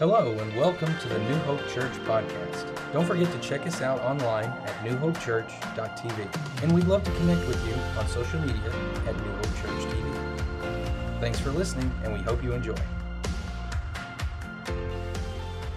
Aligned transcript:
Hello, 0.00 0.36
and 0.36 0.56
welcome 0.56 0.92
to 0.98 1.08
the 1.08 1.20
New 1.20 1.36
Hope 1.42 1.60
Church 1.68 1.92
podcast. 2.04 2.92
Don't 2.92 3.06
forget 3.06 3.30
to 3.30 3.38
check 3.38 3.64
us 3.64 3.80
out 3.80 4.00
online 4.00 4.46
at 4.46 4.74
newhopechurch.tv. 4.84 6.62
And 6.64 6.74
we'd 6.74 6.86
love 6.86 7.04
to 7.04 7.12
connect 7.12 7.46
with 7.46 7.64
you 7.64 7.74
on 7.96 8.08
social 8.08 8.40
media 8.40 8.72
at 9.06 9.16
New 9.16 9.30
Hope 9.30 9.54
Church 9.62 9.94
TV. 9.94 11.20
Thanks 11.20 11.38
for 11.38 11.50
listening, 11.50 11.92
and 12.02 12.12
we 12.12 12.18
hope 12.18 12.42
you 12.42 12.52
enjoy. 12.54 12.74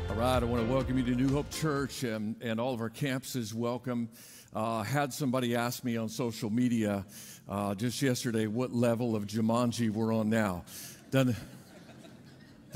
All 0.10 0.16
right, 0.16 0.42
I 0.42 0.46
want 0.46 0.66
to 0.66 0.74
welcome 0.74 0.98
you 0.98 1.04
to 1.04 1.14
New 1.14 1.32
Hope 1.32 1.52
Church 1.52 2.02
and, 2.02 2.36
and 2.42 2.60
all 2.60 2.74
of 2.74 2.82
our 2.82 2.90
campuses. 2.90 3.54
Welcome. 3.54 4.10
Uh, 4.52 4.82
had 4.82 5.14
somebody 5.14 5.56
ask 5.56 5.84
me 5.84 5.96
on 5.96 6.10
social 6.10 6.50
media 6.50 7.06
uh, 7.48 7.76
just 7.76 8.02
yesterday 8.02 8.48
what 8.48 8.74
level 8.74 9.16
of 9.16 9.28
Jumanji 9.28 9.92
we're 9.92 10.12
on 10.12 10.28
now. 10.28 10.64
Doesn't, 11.12 11.36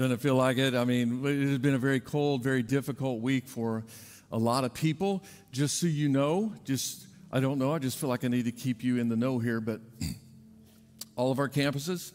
doesn't 0.02 0.13
it 0.15 0.21
feel 0.21 0.36
like 0.36 0.57
it? 0.57 0.73
I 0.73 0.83
mean, 0.83 1.23
it 1.23 1.47
has 1.47 1.57
been 1.59 1.75
a 1.75 1.77
very 1.77 1.99
cold, 1.99 2.41
very 2.41 2.63
difficult 2.63 3.21
week 3.21 3.48
for 3.48 3.84
a 4.31 4.38
lot 4.38 4.63
of 4.63 4.73
people. 4.73 5.23
Just 5.52 5.80
so 5.80 5.85
you 5.85 6.09
know, 6.09 6.53
just, 6.66 7.05
I 7.31 7.39
don't 7.39 7.59
know, 7.59 7.71
I 7.71 7.77
just 7.77 7.99
feel 7.99 8.09
like 8.09 8.26
I 8.26 8.27
need 8.27 8.45
to 8.45 8.52
keep 8.52 8.84
you 8.84 8.98
in 8.98 9.09
the 9.09 9.16
know 9.16 9.38
here, 9.38 9.62
but 9.62 9.79
all 11.16 11.31
of 11.31 11.38
our 11.38 11.48
campuses, 11.48 12.13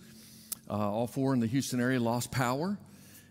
uh, 0.69 0.73
all 0.73 1.07
four 1.07 1.33
in 1.33 1.39
the 1.39 1.47
Houston 1.47 1.81
area, 1.81 2.01
lost 2.01 2.33
power 2.33 2.77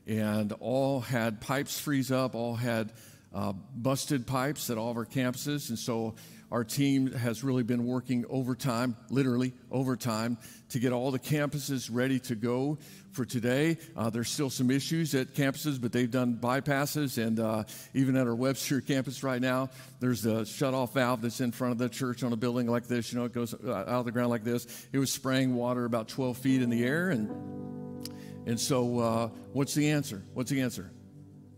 and 0.07 0.53
all 0.61 1.01
had 1.01 1.41
pipes 1.41 1.77
freeze 1.77 2.09
up, 2.09 2.33
all 2.33 2.55
had 2.55 2.93
uh, 3.33 3.51
busted 3.51 4.25
pipes 4.25 4.69
at 4.69 4.77
all 4.77 4.89
of 4.89 4.95
our 4.95 5.05
campuses. 5.05 5.67
And 5.67 5.77
so 5.77 6.15
our 6.51 6.63
team 6.63 7.11
has 7.11 7.43
really 7.43 7.63
been 7.63 7.85
working 7.85 8.25
overtime, 8.29 8.95
literally 9.09 9.53
overtime, 9.71 10.37
to 10.69 10.79
get 10.79 10.93
all 10.93 11.11
the 11.11 11.19
campuses 11.19 11.89
ready 11.91 12.19
to 12.19 12.35
go 12.35 12.77
for 13.11 13.25
today. 13.25 13.77
Uh, 13.95 14.09
there's 14.09 14.29
still 14.29 14.49
some 14.49 14.69
issues 14.69 15.15
at 15.15 15.33
campuses, 15.33 15.81
but 15.81 15.91
they've 15.91 16.11
done 16.11 16.37
bypasses. 16.37 17.17
And 17.23 17.39
uh, 17.39 17.63
even 17.93 18.15
at 18.15 18.27
our 18.27 18.35
Webster 18.35 18.81
campus 18.81 19.23
right 19.23 19.41
now, 19.41 19.69
there's 19.99 20.25
a 20.25 20.45
shut-off 20.45 20.93
valve 20.93 21.21
that's 21.21 21.41
in 21.41 21.51
front 21.51 21.71
of 21.71 21.77
the 21.77 21.89
church 21.89 22.23
on 22.23 22.31
a 22.31 22.37
building 22.37 22.67
like 22.67 22.87
this. 22.87 23.11
You 23.11 23.19
know, 23.19 23.25
it 23.25 23.33
goes 23.33 23.53
uh, 23.53 23.71
out 23.73 23.87
of 23.87 24.05
the 24.05 24.11
ground 24.11 24.29
like 24.29 24.43
this. 24.43 24.87
It 24.91 24.99
was 24.99 25.11
spraying 25.11 25.55
water 25.55 25.85
about 25.85 26.07
12 26.09 26.37
feet 26.37 26.61
in 26.61 26.69
the 26.69 26.83
air. 26.83 27.09
And, 27.09 28.07
and 28.45 28.59
so 28.59 28.99
uh, 28.99 29.27
what's 29.53 29.73
the 29.73 29.89
answer? 29.89 30.23
What's 30.33 30.51
the 30.51 30.61
answer? 30.61 30.91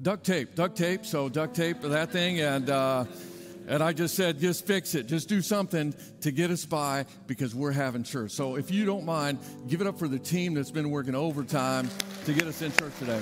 Duct 0.02 0.26
tape, 0.26 0.56
duct 0.56 0.78
tape. 0.78 1.06
So 1.06 1.28
duct 1.28 1.56
tape 1.56 1.82
that 1.82 2.12
thing. 2.12 2.40
And... 2.40 2.70
And 3.68 3.84
I 3.84 3.92
just 3.92 4.16
said, 4.16 4.40
just 4.40 4.66
fix 4.66 4.96
it. 4.96 5.08
Just 5.08 5.28
do 5.28 5.42
something 5.42 5.94
to 6.22 6.32
get 6.32 6.52
us 6.52 6.66
by 6.66 7.06
because 7.28 7.54
we're 7.54 7.74
having 7.74 8.04
church. 8.04 8.32
So 8.32 8.56
if 8.56 8.72
you 8.72 8.86
don't 8.86 9.04
mind, 9.04 9.40
give 9.68 9.82
it 9.82 9.88
up 9.88 10.00
for 10.00 10.08
the 10.08 10.20
team 10.20 10.54
that's 10.54 10.72
been 10.72 10.90
working 10.90 11.16
overtime 11.16 11.90
to 12.26 12.34
get 12.34 12.46
us 12.46 12.62
in 12.62 12.72
church 12.72 12.94
today. 12.98 13.20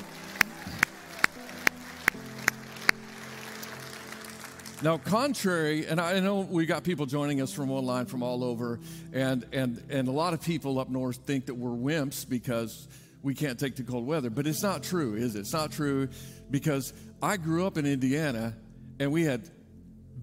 Now, 4.83 4.99
contrary, 4.99 5.87
and 5.87 5.99
I 5.99 6.19
know 6.19 6.41
we 6.41 6.67
got 6.67 6.83
people 6.83 7.07
joining 7.07 7.41
us 7.41 7.51
from 7.51 7.71
online 7.71 8.05
from 8.05 8.21
all 8.21 8.43
over, 8.43 8.79
and, 9.13 9.43
and, 9.51 9.81
and 9.89 10.07
a 10.07 10.11
lot 10.11 10.35
of 10.35 10.41
people 10.41 10.77
up 10.77 10.89
north 10.89 11.15
think 11.17 11.47
that 11.47 11.55
we're 11.55 11.71
wimps 11.71 12.27
because 12.27 12.87
we 13.23 13.33
can't 13.33 13.59
take 13.59 13.77
the 13.77 13.83
cold 13.83 14.05
weather. 14.05 14.29
But 14.29 14.45
it's 14.45 14.61
not 14.61 14.83
true, 14.83 15.15
is 15.15 15.35
it? 15.35 15.39
It's 15.39 15.53
not 15.53 15.71
true 15.71 16.09
because 16.51 16.93
I 17.19 17.37
grew 17.37 17.65
up 17.65 17.79
in 17.79 17.87
Indiana 17.87 18.53
and 18.99 19.11
we 19.11 19.23
had 19.23 19.49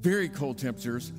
very 0.00 0.28
cold 0.28 0.58
temperatures, 0.58 1.12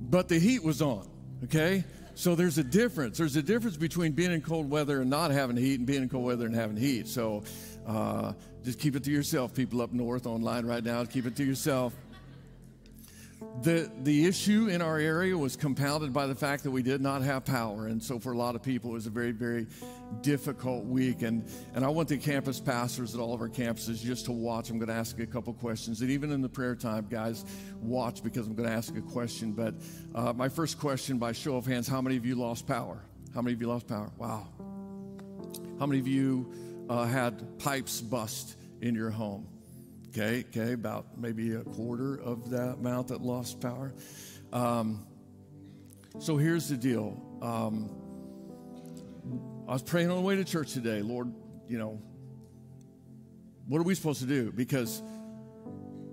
but 0.00 0.28
the 0.28 0.38
heat 0.38 0.62
was 0.62 0.82
on, 0.82 1.08
okay? 1.44 1.84
So 2.14 2.34
there's 2.34 2.58
a 2.58 2.64
difference. 2.64 3.18
There's 3.18 3.36
a 3.36 3.42
difference 3.42 3.76
between 3.76 4.12
being 4.12 4.32
in 4.32 4.40
cold 4.40 4.68
weather 4.68 5.00
and 5.00 5.10
not 5.10 5.30
having 5.30 5.56
heat 5.56 5.78
and 5.78 5.86
being 5.86 6.02
in 6.02 6.08
cold 6.08 6.24
weather 6.24 6.46
and 6.46 6.54
having 6.54 6.76
heat. 6.76 7.06
So 7.06 7.44
uh, 7.86 8.32
just 8.64 8.80
keep 8.80 8.96
it 8.96 9.04
to 9.04 9.10
yourself, 9.10 9.54
people 9.54 9.80
up 9.80 9.92
north 9.92 10.26
online 10.26 10.66
right 10.66 10.82
now. 10.82 11.04
Keep 11.04 11.26
it 11.26 11.36
to 11.36 11.44
yourself. 11.44 11.94
The, 13.62 13.90
the 14.02 14.26
issue 14.26 14.68
in 14.68 14.80
our 14.80 14.98
area 14.98 15.36
was 15.36 15.56
compounded 15.56 16.12
by 16.12 16.28
the 16.28 16.34
fact 16.34 16.62
that 16.62 16.70
we 16.70 16.82
did 16.82 17.00
not 17.00 17.22
have 17.22 17.44
power. 17.44 17.88
And 17.88 18.00
so, 18.00 18.20
for 18.20 18.32
a 18.32 18.36
lot 18.36 18.54
of 18.54 18.62
people, 18.62 18.90
it 18.90 18.94
was 18.94 19.06
a 19.06 19.10
very, 19.10 19.32
very 19.32 19.66
difficult 20.20 20.84
week. 20.84 21.22
And, 21.22 21.44
and 21.74 21.84
I 21.84 21.88
want 21.88 22.08
the 22.08 22.18
campus 22.18 22.60
pastors 22.60 23.14
at 23.16 23.20
all 23.20 23.34
of 23.34 23.40
our 23.40 23.48
campuses 23.48 24.00
just 24.00 24.26
to 24.26 24.32
watch. 24.32 24.70
I'm 24.70 24.78
going 24.78 24.88
to 24.88 24.94
ask 24.94 25.18
a 25.18 25.26
couple 25.26 25.52
questions. 25.54 26.02
And 26.02 26.10
even 26.10 26.30
in 26.30 26.40
the 26.40 26.48
prayer 26.48 26.76
time, 26.76 27.08
guys, 27.10 27.44
watch 27.80 28.22
because 28.22 28.46
I'm 28.46 28.54
going 28.54 28.68
to 28.68 28.74
ask 28.74 28.96
a 28.96 29.00
question. 29.00 29.52
But 29.52 29.74
uh, 30.14 30.32
my 30.32 30.48
first 30.48 30.78
question, 30.78 31.18
by 31.18 31.32
show 31.32 31.56
of 31.56 31.66
hands, 31.66 31.88
how 31.88 32.00
many 32.00 32.16
of 32.16 32.24
you 32.24 32.36
lost 32.36 32.64
power? 32.66 33.02
How 33.34 33.42
many 33.42 33.54
of 33.54 33.60
you 33.60 33.66
lost 33.66 33.88
power? 33.88 34.10
Wow. 34.18 34.46
How 35.78 35.86
many 35.86 35.98
of 35.98 36.06
you 36.06 36.86
uh, 36.88 37.06
had 37.06 37.58
pipes 37.58 38.00
bust 38.00 38.56
in 38.80 38.94
your 38.94 39.10
home? 39.10 39.46
Okay, 40.10 40.44
okay, 40.48 40.72
about 40.72 41.18
maybe 41.18 41.54
a 41.54 41.62
quarter 41.62 42.14
of 42.20 42.50
that 42.50 42.74
amount 42.74 43.08
that 43.08 43.20
lost 43.20 43.60
power. 43.60 43.92
Um, 44.52 45.06
so 46.18 46.36
here's 46.36 46.68
the 46.68 46.76
deal. 46.76 47.22
Um, 47.42 47.90
I 49.68 49.72
was 49.72 49.82
praying 49.82 50.10
on 50.10 50.16
the 50.16 50.22
way 50.22 50.36
to 50.36 50.44
church 50.44 50.72
today, 50.72 51.02
Lord, 51.02 51.32
you 51.68 51.78
know, 51.78 52.00
what 53.66 53.78
are 53.78 53.84
we 53.84 53.94
supposed 53.94 54.20
to 54.20 54.26
do? 54.26 54.50
Because 54.50 55.02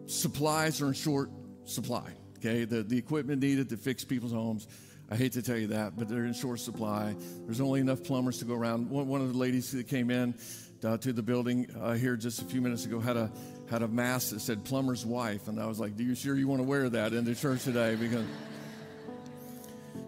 supplies 0.08 0.82
are 0.82 0.88
in 0.88 0.94
short 0.94 1.30
supply, 1.64 2.12
okay? 2.38 2.66
The, 2.66 2.84
the 2.84 2.98
equipment 2.98 3.42
needed 3.42 3.70
to 3.70 3.78
fix 3.78 4.04
people's 4.04 4.34
homes. 4.34 4.68
I 5.10 5.16
hate 5.16 5.32
to 5.34 5.42
tell 5.42 5.58
you 5.58 5.68
that, 5.68 5.96
but 5.96 6.10
they're 6.10 6.26
in 6.26 6.34
short 6.34 6.60
supply. 6.60 7.16
There's 7.46 7.62
only 7.62 7.80
enough 7.80 8.04
plumbers 8.04 8.40
to 8.40 8.46
go 8.46 8.56
around. 8.56 8.90
One, 8.90 9.08
one 9.08 9.22
of 9.22 9.32
the 9.32 9.38
ladies 9.38 9.72
that 9.72 9.88
came 9.88 10.12
in 10.12 10.36
uh, 10.84 10.98
to 10.98 11.14
the 11.14 11.24
building 11.24 11.68
uh, 11.80 11.94
here 11.94 12.18
just 12.18 12.42
a 12.42 12.46
few 12.46 12.60
minutes 12.60 12.86
ago 12.86 13.00
had 13.00 13.16
a 13.16 13.32
had 13.70 13.82
a 13.82 13.88
mask 13.88 14.32
that 14.32 14.42
said 14.42 14.64
plumber's 14.64 15.06
wife. 15.06 15.48
And 15.48 15.60
I 15.60 15.66
was 15.66 15.80
like, 15.80 15.96
Do 15.96 16.04
you 16.04 16.16
sure 16.16 16.36
you 16.36 16.48
want 16.48 16.60
to 16.60 16.68
wear 16.68 16.90
that 16.90 17.14
in 17.14 17.26
the 17.26 17.36
church 17.36 17.64
today? 17.64 17.96
Because 17.96 18.26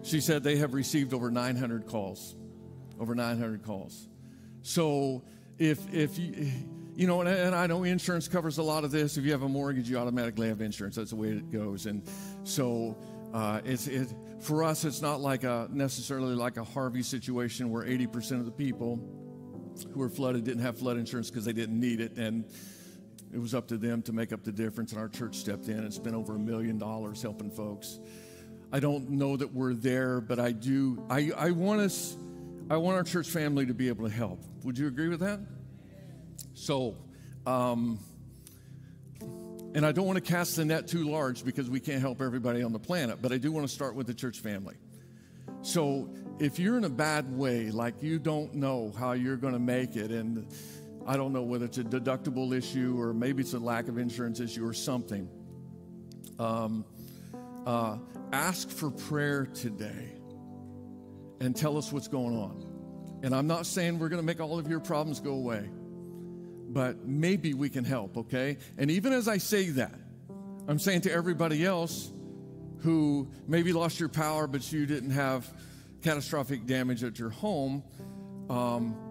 she 0.02 0.20
said 0.20 0.42
they 0.42 0.56
have 0.56 0.74
received 0.74 1.12
over 1.12 1.30
900 1.30 1.86
calls. 1.86 2.34
Over 3.00 3.14
900 3.14 3.64
calls. 3.64 4.08
So 4.62 5.22
if, 5.58 5.92
if 5.92 6.18
you, 6.18 6.50
you 6.94 7.06
know, 7.06 7.20
and, 7.20 7.28
and 7.28 7.54
I 7.54 7.66
know 7.66 7.84
insurance 7.84 8.28
covers 8.28 8.58
a 8.58 8.62
lot 8.62 8.84
of 8.84 8.90
this. 8.90 9.16
If 9.16 9.24
you 9.24 9.32
have 9.32 9.42
a 9.42 9.48
mortgage, 9.48 9.88
you 9.88 9.98
automatically 9.98 10.48
have 10.48 10.60
insurance. 10.60 10.96
That's 10.96 11.10
the 11.10 11.16
way 11.16 11.28
it 11.28 11.50
goes. 11.50 11.86
And 11.86 12.02
so 12.44 12.96
uh, 13.32 13.60
it's, 13.64 13.86
it, 13.86 14.08
for 14.40 14.64
us, 14.64 14.84
it's 14.84 15.02
not 15.02 15.20
like 15.20 15.44
a 15.44 15.68
necessarily 15.70 16.34
like 16.34 16.56
a 16.56 16.64
Harvey 16.64 17.02
situation 17.02 17.70
where 17.70 17.84
80% 17.84 18.32
of 18.32 18.46
the 18.46 18.52
people 18.52 19.00
who 19.92 20.00
were 20.00 20.08
flooded 20.08 20.44
didn't 20.44 20.62
have 20.62 20.78
flood 20.78 20.96
insurance 20.96 21.30
because 21.30 21.44
they 21.44 21.52
didn't 21.52 21.78
need 21.78 22.00
it. 22.00 22.16
And 22.16 22.44
it 23.32 23.38
was 23.38 23.54
up 23.54 23.68
to 23.68 23.76
them 23.76 24.02
to 24.02 24.12
make 24.12 24.32
up 24.32 24.42
the 24.42 24.52
difference, 24.52 24.92
and 24.92 25.00
our 25.00 25.08
church 25.08 25.36
stepped 25.36 25.68
in 25.68 25.78
and 25.78 25.92
spent 25.92 26.14
over 26.16 26.36
a 26.36 26.38
million 26.38 26.78
dollars 26.78 27.20
helping 27.20 27.50
folks. 27.50 28.00
I 28.72 28.80
don't 28.80 29.10
know 29.10 29.36
that 29.36 29.52
we're 29.52 29.74
there, 29.74 30.20
but 30.20 30.38
I 30.38 30.52
do. 30.52 31.02
I, 31.08 31.30
I 31.36 31.50
want 31.50 31.80
us. 31.80 32.16
I 32.70 32.76
want 32.76 32.96
our 32.96 33.04
church 33.04 33.28
family 33.28 33.64
to 33.66 33.74
be 33.74 33.88
able 33.88 34.06
to 34.06 34.12
help. 34.12 34.40
Would 34.64 34.76
you 34.76 34.88
agree 34.88 35.08
with 35.08 35.20
that? 35.20 35.40
So, 36.52 36.96
um, 37.46 37.98
and 39.74 39.86
I 39.86 39.92
don't 39.92 40.06
want 40.06 40.16
to 40.16 40.32
cast 40.32 40.56
the 40.56 40.64
net 40.64 40.86
too 40.86 41.08
large 41.08 41.44
because 41.44 41.70
we 41.70 41.80
can't 41.80 42.00
help 42.00 42.20
everybody 42.20 42.62
on 42.62 42.72
the 42.72 42.78
planet, 42.78 43.20
but 43.22 43.32
I 43.32 43.38
do 43.38 43.52
want 43.52 43.66
to 43.66 43.72
start 43.72 43.94
with 43.94 44.06
the 44.06 44.14
church 44.14 44.40
family. 44.40 44.74
So, 45.62 46.10
if 46.38 46.58
you're 46.58 46.76
in 46.76 46.84
a 46.84 46.90
bad 46.90 47.36
way, 47.36 47.70
like 47.70 48.02
you 48.02 48.18
don't 48.18 48.54
know 48.54 48.92
how 48.98 49.12
you're 49.12 49.36
going 49.36 49.54
to 49.54 49.58
make 49.58 49.96
it, 49.96 50.10
and 50.10 50.46
I 51.08 51.16
don't 51.16 51.32
know 51.32 51.40
whether 51.40 51.64
it's 51.64 51.78
a 51.78 51.84
deductible 51.84 52.54
issue 52.54 53.00
or 53.00 53.14
maybe 53.14 53.40
it's 53.40 53.54
a 53.54 53.58
lack 53.58 53.88
of 53.88 53.96
insurance 53.96 54.40
issue 54.40 54.66
or 54.66 54.74
something. 54.74 55.26
Um, 56.38 56.84
uh, 57.66 57.96
ask 58.30 58.68
for 58.68 58.90
prayer 58.90 59.46
today 59.46 60.12
and 61.40 61.56
tell 61.56 61.78
us 61.78 61.90
what's 61.90 62.08
going 62.08 62.36
on. 62.36 63.20
And 63.22 63.34
I'm 63.34 63.46
not 63.46 63.64
saying 63.64 63.98
we're 63.98 64.10
going 64.10 64.20
to 64.20 64.26
make 64.26 64.38
all 64.38 64.58
of 64.58 64.68
your 64.68 64.80
problems 64.80 65.18
go 65.18 65.32
away, 65.32 65.70
but 66.68 67.06
maybe 67.06 67.54
we 67.54 67.70
can 67.70 67.84
help, 67.84 68.18
okay? 68.18 68.58
And 68.76 68.90
even 68.90 69.14
as 69.14 69.28
I 69.28 69.38
say 69.38 69.70
that, 69.70 69.98
I'm 70.68 70.78
saying 70.78 71.00
to 71.02 71.10
everybody 71.10 71.64
else 71.64 72.12
who 72.80 73.30
maybe 73.46 73.72
lost 73.72 73.98
your 73.98 74.10
power, 74.10 74.46
but 74.46 74.70
you 74.70 74.84
didn't 74.84 75.12
have 75.12 75.50
catastrophic 76.02 76.66
damage 76.66 77.02
at 77.02 77.18
your 77.18 77.30
home. 77.30 77.82
Um, 78.50 79.07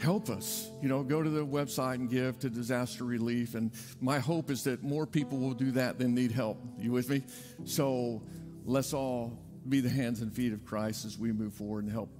help 0.00 0.30
us. 0.30 0.70
You 0.82 0.88
know, 0.88 1.02
go 1.02 1.22
to 1.22 1.30
the 1.30 1.44
website 1.44 1.96
and 1.96 2.08
give 2.08 2.38
to 2.40 2.50
disaster 2.50 3.04
relief. 3.04 3.54
And 3.54 3.70
my 4.00 4.18
hope 4.18 4.50
is 4.50 4.64
that 4.64 4.82
more 4.82 5.06
people 5.06 5.38
will 5.38 5.54
do 5.54 5.70
that 5.72 5.98
than 5.98 6.14
need 6.14 6.32
help. 6.32 6.58
You 6.78 6.92
with 6.92 7.10
me? 7.10 7.22
So 7.64 8.22
let's 8.64 8.92
all 8.92 9.38
be 9.68 9.80
the 9.80 9.90
hands 9.90 10.20
and 10.20 10.34
feet 10.34 10.52
of 10.52 10.64
Christ 10.64 11.04
as 11.04 11.18
we 11.18 11.32
move 11.32 11.52
forward 11.52 11.84
and 11.84 11.92
help 11.92 12.10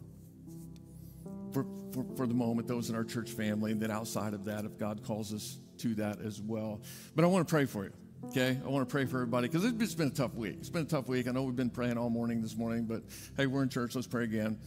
for, 1.52 1.64
for, 1.92 2.04
for 2.16 2.26
the 2.26 2.34
moment 2.34 2.68
those 2.68 2.90
in 2.90 2.96
our 2.96 3.04
church 3.04 3.30
family. 3.30 3.72
And 3.72 3.80
then 3.80 3.90
outside 3.90 4.34
of 4.34 4.44
that, 4.44 4.64
if 4.64 4.78
God 4.78 5.02
calls 5.02 5.32
us 5.32 5.58
to 5.78 5.94
that 5.94 6.20
as 6.20 6.40
well. 6.40 6.80
But 7.14 7.24
I 7.24 7.28
want 7.28 7.46
to 7.48 7.50
pray 7.50 7.64
for 7.64 7.84
you. 7.84 7.92
Okay, 8.26 8.58
I 8.62 8.68
want 8.68 8.86
to 8.86 8.92
pray 8.92 9.06
for 9.06 9.16
everybody 9.16 9.48
because 9.48 9.64
it's 9.64 9.94
been 9.94 10.08
a 10.08 10.10
tough 10.10 10.34
week. 10.34 10.56
It's 10.60 10.68
been 10.68 10.82
a 10.82 10.88
tough 10.88 11.08
week. 11.08 11.26
I 11.26 11.30
know 11.30 11.42
we've 11.42 11.56
been 11.56 11.70
praying 11.70 11.96
all 11.96 12.10
morning 12.10 12.42
this 12.42 12.54
morning, 12.54 12.84
but 12.84 13.02
hey, 13.38 13.46
we're 13.46 13.62
in 13.62 13.70
church. 13.70 13.94
Let's 13.94 14.06
pray 14.06 14.24
again. 14.24 14.58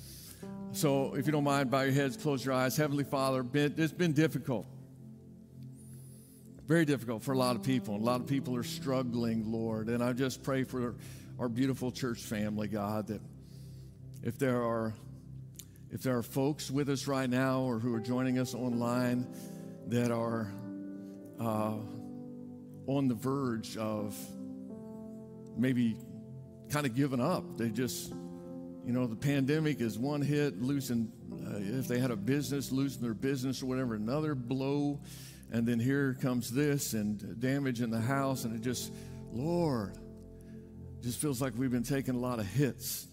So, 0.72 1.14
if 1.16 1.26
you 1.26 1.32
don't 1.32 1.44
mind, 1.44 1.70
bow 1.70 1.82
your 1.82 1.94
heads, 1.94 2.18
close 2.18 2.44
your 2.44 2.54
eyes. 2.54 2.76
Heavenly 2.76 3.04
Father, 3.04 3.46
it's 3.54 3.94
been 3.94 4.14
difficult. 4.14 4.66
very 6.66 6.86
difficult 6.86 7.24
for 7.24 7.34
a 7.34 7.38
lot 7.38 7.56
of 7.56 7.64
people. 7.64 7.96
A 7.96 7.98
lot 7.98 8.22
of 8.22 8.28
people 8.28 8.56
are 8.56 8.64
struggling, 8.64 9.52
Lord. 9.52 9.90
And 9.90 10.04
I 10.04 10.14
just 10.14 10.42
pray 10.42 10.64
for 10.64 10.96
our 11.38 11.50
beautiful 11.50 11.92
church 11.92 12.22
family, 12.22 12.68
God, 12.68 13.08
that 13.08 13.22
if 14.24 14.38
there 14.40 14.64
are 14.64 14.94
if 15.92 16.02
there 16.02 16.18
are 16.18 16.24
folks 16.24 16.72
with 16.72 16.90
us 16.90 17.06
right 17.06 17.30
now 17.30 17.60
or 17.60 17.78
who 17.78 17.94
are 17.94 18.00
joining 18.00 18.40
us 18.40 18.56
online 18.56 19.28
that 19.90 20.10
are 20.10 20.52
uh, 21.40 21.76
on 22.88 23.08
the 23.08 23.14
verge 23.14 23.78
of 23.78 24.18
maybe 25.56 25.96
kind 26.72 26.88
of 26.88 26.96
giving 26.96 27.22
up, 27.22 27.44
they 27.58 27.70
just, 27.70 28.12
you 28.86 28.92
know, 28.92 29.08
the 29.08 29.16
pandemic 29.16 29.80
is 29.80 29.98
one 29.98 30.22
hit, 30.22 30.62
losing, 30.62 31.12
uh, 31.32 31.80
if 31.80 31.88
they 31.88 32.00
had 32.00 32.12
a 32.12 32.16
business, 32.18 32.72
losing 32.72 33.02
their 33.02 33.14
business 33.14 33.64
or 33.64 33.68
whatever, 33.68 33.96
another 33.96 34.36
blow. 34.36 35.00
And 35.52 35.66
then 35.66 35.80
here 35.80 36.18
comes 36.22 36.52
this 36.52 36.94
and 36.94 37.40
damage 37.40 37.82
in 37.82 37.90
the 37.90 38.02
house, 38.02 38.44
and 38.44 38.56
it 38.56 38.62
just, 38.62 38.92
Lord, 39.32 39.98
just 41.02 41.20
feels 41.20 41.42
like 41.42 41.54
we've 41.56 41.72
been 41.72 41.84
taking 41.84 42.16
a 42.16 42.20
lot 42.20 42.40
of 42.40 42.46
hits. 42.46 43.08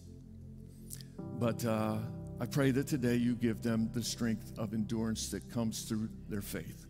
But 1.39 1.65
uh, 1.65 1.99
I 2.41 2.47
pray 2.47 2.71
that 2.73 2.87
today 2.87 3.17
you 3.17 3.37
give 3.37 3.63
them 3.63 3.91
the 3.93 4.03
strength 4.03 4.59
of 4.59 4.75
endurance 4.75 5.29
that 5.31 5.51
comes 5.51 5.83
through 5.83 6.09
their 6.29 6.43
faith. 6.43 6.87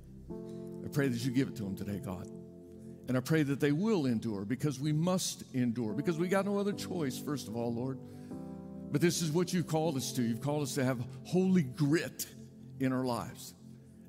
I 0.85 0.88
pray 0.88 1.09
that 1.09 1.25
you 1.25 1.33
give 1.33 1.49
it 1.49 1.56
to 1.56 1.65
them 1.65 1.76
today, 1.76 2.00
God. 2.03 2.31
And 3.09 3.17
I 3.17 3.21
pray 3.21 3.43
that 3.43 3.61
they 3.61 3.73
will 3.73 4.06
endure 4.06 4.44
because 4.44 4.79
we 4.79 4.93
must 4.93 5.43
endure, 5.53 5.93
because 5.93 6.17
we 6.17 6.29
got 6.29 6.47
no 6.47 6.59
other 6.59 6.73
choice, 6.73 7.19
first 7.19 7.49
of 7.49 7.56
all, 7.56 7.75
Lord. 7.75 7.99
But 8.90 9.00
this 9.00 9.22
is 9.22 9.31
what 9.31 9.52
you've 9.52 9.66
called 9.66 9.96
us 9.96 10.12
to. 10.12 10.22
You've 10.22 10.40
called 10.40 10.62
us 10.62 10.75
to 10.75 10.84
have 10.84 11.00
holy 11.25 11.62
grit 11.62 12.26
in 12.81 12.92
our 12.92 13.04
lives 13.04 13.54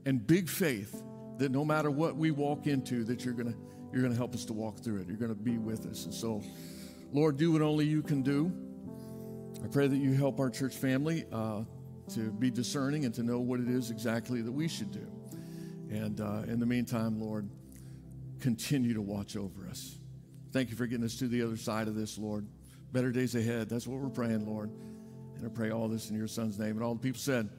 and 0.06 0.26
big 0.26 0.50
faith 0.50 1.04
that 1.38 1.52
no 1.52 1.64
matter 1.64 1.92
what 1.92 2.16
we 2.16 2.32
walk 2.32 2.68
into, 2.68 3.04
that 3.06 3.24
you're 3.24 3.34
gonna 3.34 3.56
you're 3.94 4.02
gonna 4.02 4.16
help 4.16 4.34
us 4.34 4.46
to 4.46 4.54
walk 4.54 4.80
through 4.80 5.02
it. 5.02 5.08
You're 5.08 5.18
gonna 5.18 5.36
be 5.36 5.58
with 5.58 5.86
us. 5.86 6.06
And 6.06 6.14
so, 6.14 6.42
Lord, 7.12 7.38
do 7.38 7.52
what 7.52 7.62
only 7.62 7.86
you 7.86 8.02
can 8.02 8.22
do. 8.22 8.52
I 9.64 9.68
pray 9.68 9.88
that 9.88 9.98
you 9.98 10.14
help 10.14 10.40
our 10.40 10.50
church 10.50 10.76
family 10.76 11.26
uh, 11.32 11.64
to 12.14 12.32
be 12.32 12.50
discerning 12.50 13.06
and 13.06 13.14
to 13.16 13.24
know 13.24 13.40
what 13.40 13.60
it 13.60 13.68
is 13.68 13.92
exactly 13.92 14.42
that 14.42 14.52
we 14.52 14.68
should 14.68 14.92
do. 14.92 15.08
And 15.90 16.20
uh, 16.22 16.44
in 16.48 16.60
the 16.60 16.66
meantime, 16.66 17.20
Lord, 17.20 17.50
continue 18.40 18.94
to 18.94 19.02
watch 19.02 19.36
over 19.36 19.68
us. 19.68 19.98
Thank 20.52 20.70
you 20.70 20.76
for 20.76 20.88
getting 20.88 21.06
us 21.06 21.18
to 21.18 21.28
the 21.28 21.44
other 21.44 21.58
side 21.58 21.88
of 21.88 21.96
this, 21.96 22.18
Lord. 22.18 22.48
Better 22.92 23.12
days 23.12 23.36
ahead. 23.36 23.70
That's 23.70 23.88
what 23.88 24.00
we're 24.00 24.10
praying, 24.10 24.46
Lord. 24.46 24.70
And 25.38 25.46
I 25.46 25.50
pray 25.50 25.72
all 25.72 25.88
this 25.88 26.10
in 26.10 26.18
your 26.18 26.28
son's 26.28 26.60
name. 26.60 26.72
And 26.72 26.84
all 26.84 26.94
the 26.94 27.00
people 27.00 27.20
said, 27.20 27.50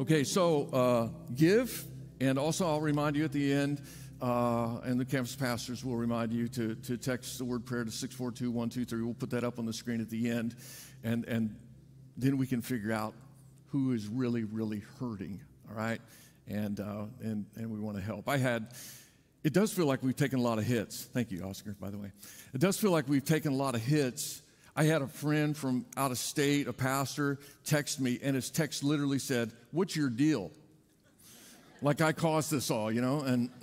Okay, 0.00 0.24
so 0.24 0.68
uh, 0.72 1.08
give. 1.34 1.84
And 2.20 2.38
also, 2.38 2.66
I'll 2.66 2.80
remind 2.80 3.16
you 3.16 3.24
at 3.24 3.32
the 3.32 3.52
end, 3.52 3.82
uh, 4.22 4.78
and 4.84 4.98
the 4.98 5.04
campus 5.04 5.36
pastors 5.36 5.84
will 5.84 5.96
remind 5.96 6.32
you 6.32 6.48
to, 6.48 6.74
to 6.76 6.96
text 6.96 7.38
the 7.38 7.44
word 7.44 7.66
prayer 7.66 7.84
to 7.84 7.90
642 7.90 8.50
123. 8.50 9.02
We'll 9.02 9.14
put 9.14 9.30
that 9.30 9.44
up 9.44 9.58
on 9.58 9.66
the 9.66 9.72
screen 9.72 10.00
at 10.00 10.08
the 10.08 10.30
end. 10.30 10.56
And, 11.04 11.24
and 11.26 11.54
then 12.16 12.38
we 12.38 12.46
can 12.46 12.62
figure 12.62 12.92
out 12.92 13.14
who 13.66 13.92
is 13.92 14.06
really, 14.06 14.44
really 14.44 14.82
hurting, 14.98 15.40
all 15.68 15.76
right? 15.76 16.00
And, 16.46 16.80
uh, 16.80 17.04
and, 17.20 17.44
and 17.56 17.70
we 17.70 17.78
want 17.78 17.96
to 17.96 18.02
help. 18.02 18.28
I 18.28 18.38
had, 18.38 18.72
it 19.48 19.54
does 19.54 19.72
feel 19.72 19.86
like 19.86 20.02
we've 20.02 20.14
taken 20.14 20.40
a 20.40 20.42
lot 20.42 20.58
of 20.58 20.64
hits. 20.64 21.04
Thank 21.14 21.30
you, 21.30 21.42
Oscar, 21.42 21.74
by 21.80 21.88
the 21.88 21.96
way. 21.96 22.12
It 22.52 22.60
does 22.60 22.76
feel 22.76 22.90
like 22.90 23.08
we've 23.08 23.24
taken 23.24 23.50
a 23.50 23.56
lot 23.56 23.74
of 23.74 23.80
hits. 23.80 24.42
I 24.76 24.84
had 24.84 25.00
a 25.00 25.06
friend 25.06 25.56
from 25.56 25.86
out 25.96 26.10
of 26.10 26.18
state, 26.18 26.68
a 26.68 26.74
pastor, 26.74 27.38
text 27.64 27.98
me, 27.98 28.18
and 28.22 28.36
his 28.36 28.50
text 28.50 28.84
literally 28.84 29.18
said, 29.18 29.50
What's 29.70 29.96
your 29.96 30.10
deal? 30.10 30.50
Like 31.80 32.02
I 32.02 32.12
caused 32.12 32.50
this 32.50 32.70
all, 32.70 32.92
you 32.92 33.00
know? 33.00 33.20
And 33.20 33.48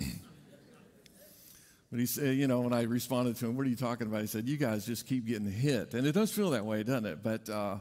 But 1.92 2.00
he 2.00 2.06
said, 2.06 2.36
you 2.36 2.48
know, 2.48 2.62
when 2.62 2.72
I 2.72 2.82
responded 2.82 3.36
to 3.36 3.46
him, 3.46 3.56
what 3.56 3.64
are 3.64 3.70
you 3.70 3.76
talking 3.76 4.08
about? 4.08 4.20
He 4.20 4.26
said, 4.26 4.48
you 4.48 4.56
guys 4.56 4.84
just 4.84 5.06
keep 5.06 5.24
getting 5.24 5.48
hit. 5.48 5.94
And 5.94 6.04
it 6.04 6.12
does 6.12 6.32
feel 6.32 6.50
that 6.50 6.66
way, 6.66 6.82
doesn't 6.82 7.06
it? 7.06 7.22
But 7.22 7.48
uh, 7.48 7.76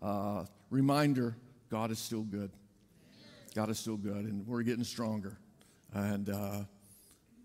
uh, 0.00 0.44
reminder 0.70 1.36
God 1.68 1.90
is 1.90 1.98
still 1.98 2.22
good. 2.22 2.52
God 3.56 3.68
is 3.68 3.80
still 3.80 3.96
good, 3.96 4.14
and 4.26 4.46
we're 4.46 4.62
getting 4.62 4.84
stronger. 4.84 5.36
And 5.92 6.30
uh, 6.30 6.60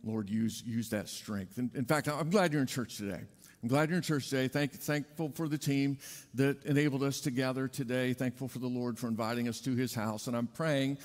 Lord, 0.04 0.30
use, 0.30 0.64
use 0.66 0.90
that 0.90 1.10
strength. 1.10 1.58
In, 1.58 1.72
in 1.74 1.86
fact, 1.86 2.08
I'm 2.08 2.30
glad 2.30 2.52
you're 2.52 2.62
in 2.62 2.68
church 2.68 2.98
today. 2.98 3.22
I'm 3.62 3.70
glad 3.70 3.90
you're 3.90 3.98
in 3.98 4.04
church 4.04 4.30
today. 4.30 4.50
Thank, 4.50 4.74
thankful 4.74 5.32
for 5.34 5.48
the 5.48 5.58
team 5.58 5.98
that 6.34 6.66
enabled 6.66 7.04
us 7.04 7.22
to 7.22 7.32
gather 7.32 7.70
today. 7.70 8.14
Thankful 8.14 8.50
for 8.50 8.60
the 8.60 8.68
Lord 8.68 9.00
for 9.00 9.08
inviting 9.08 9.48
us 9.48 9.62
to 9.62 9.76
his 9.76 9.94
house. 9.94 10.28
And 10.28 10.36
I'm 10.36 10.48
praying 10.48 10.98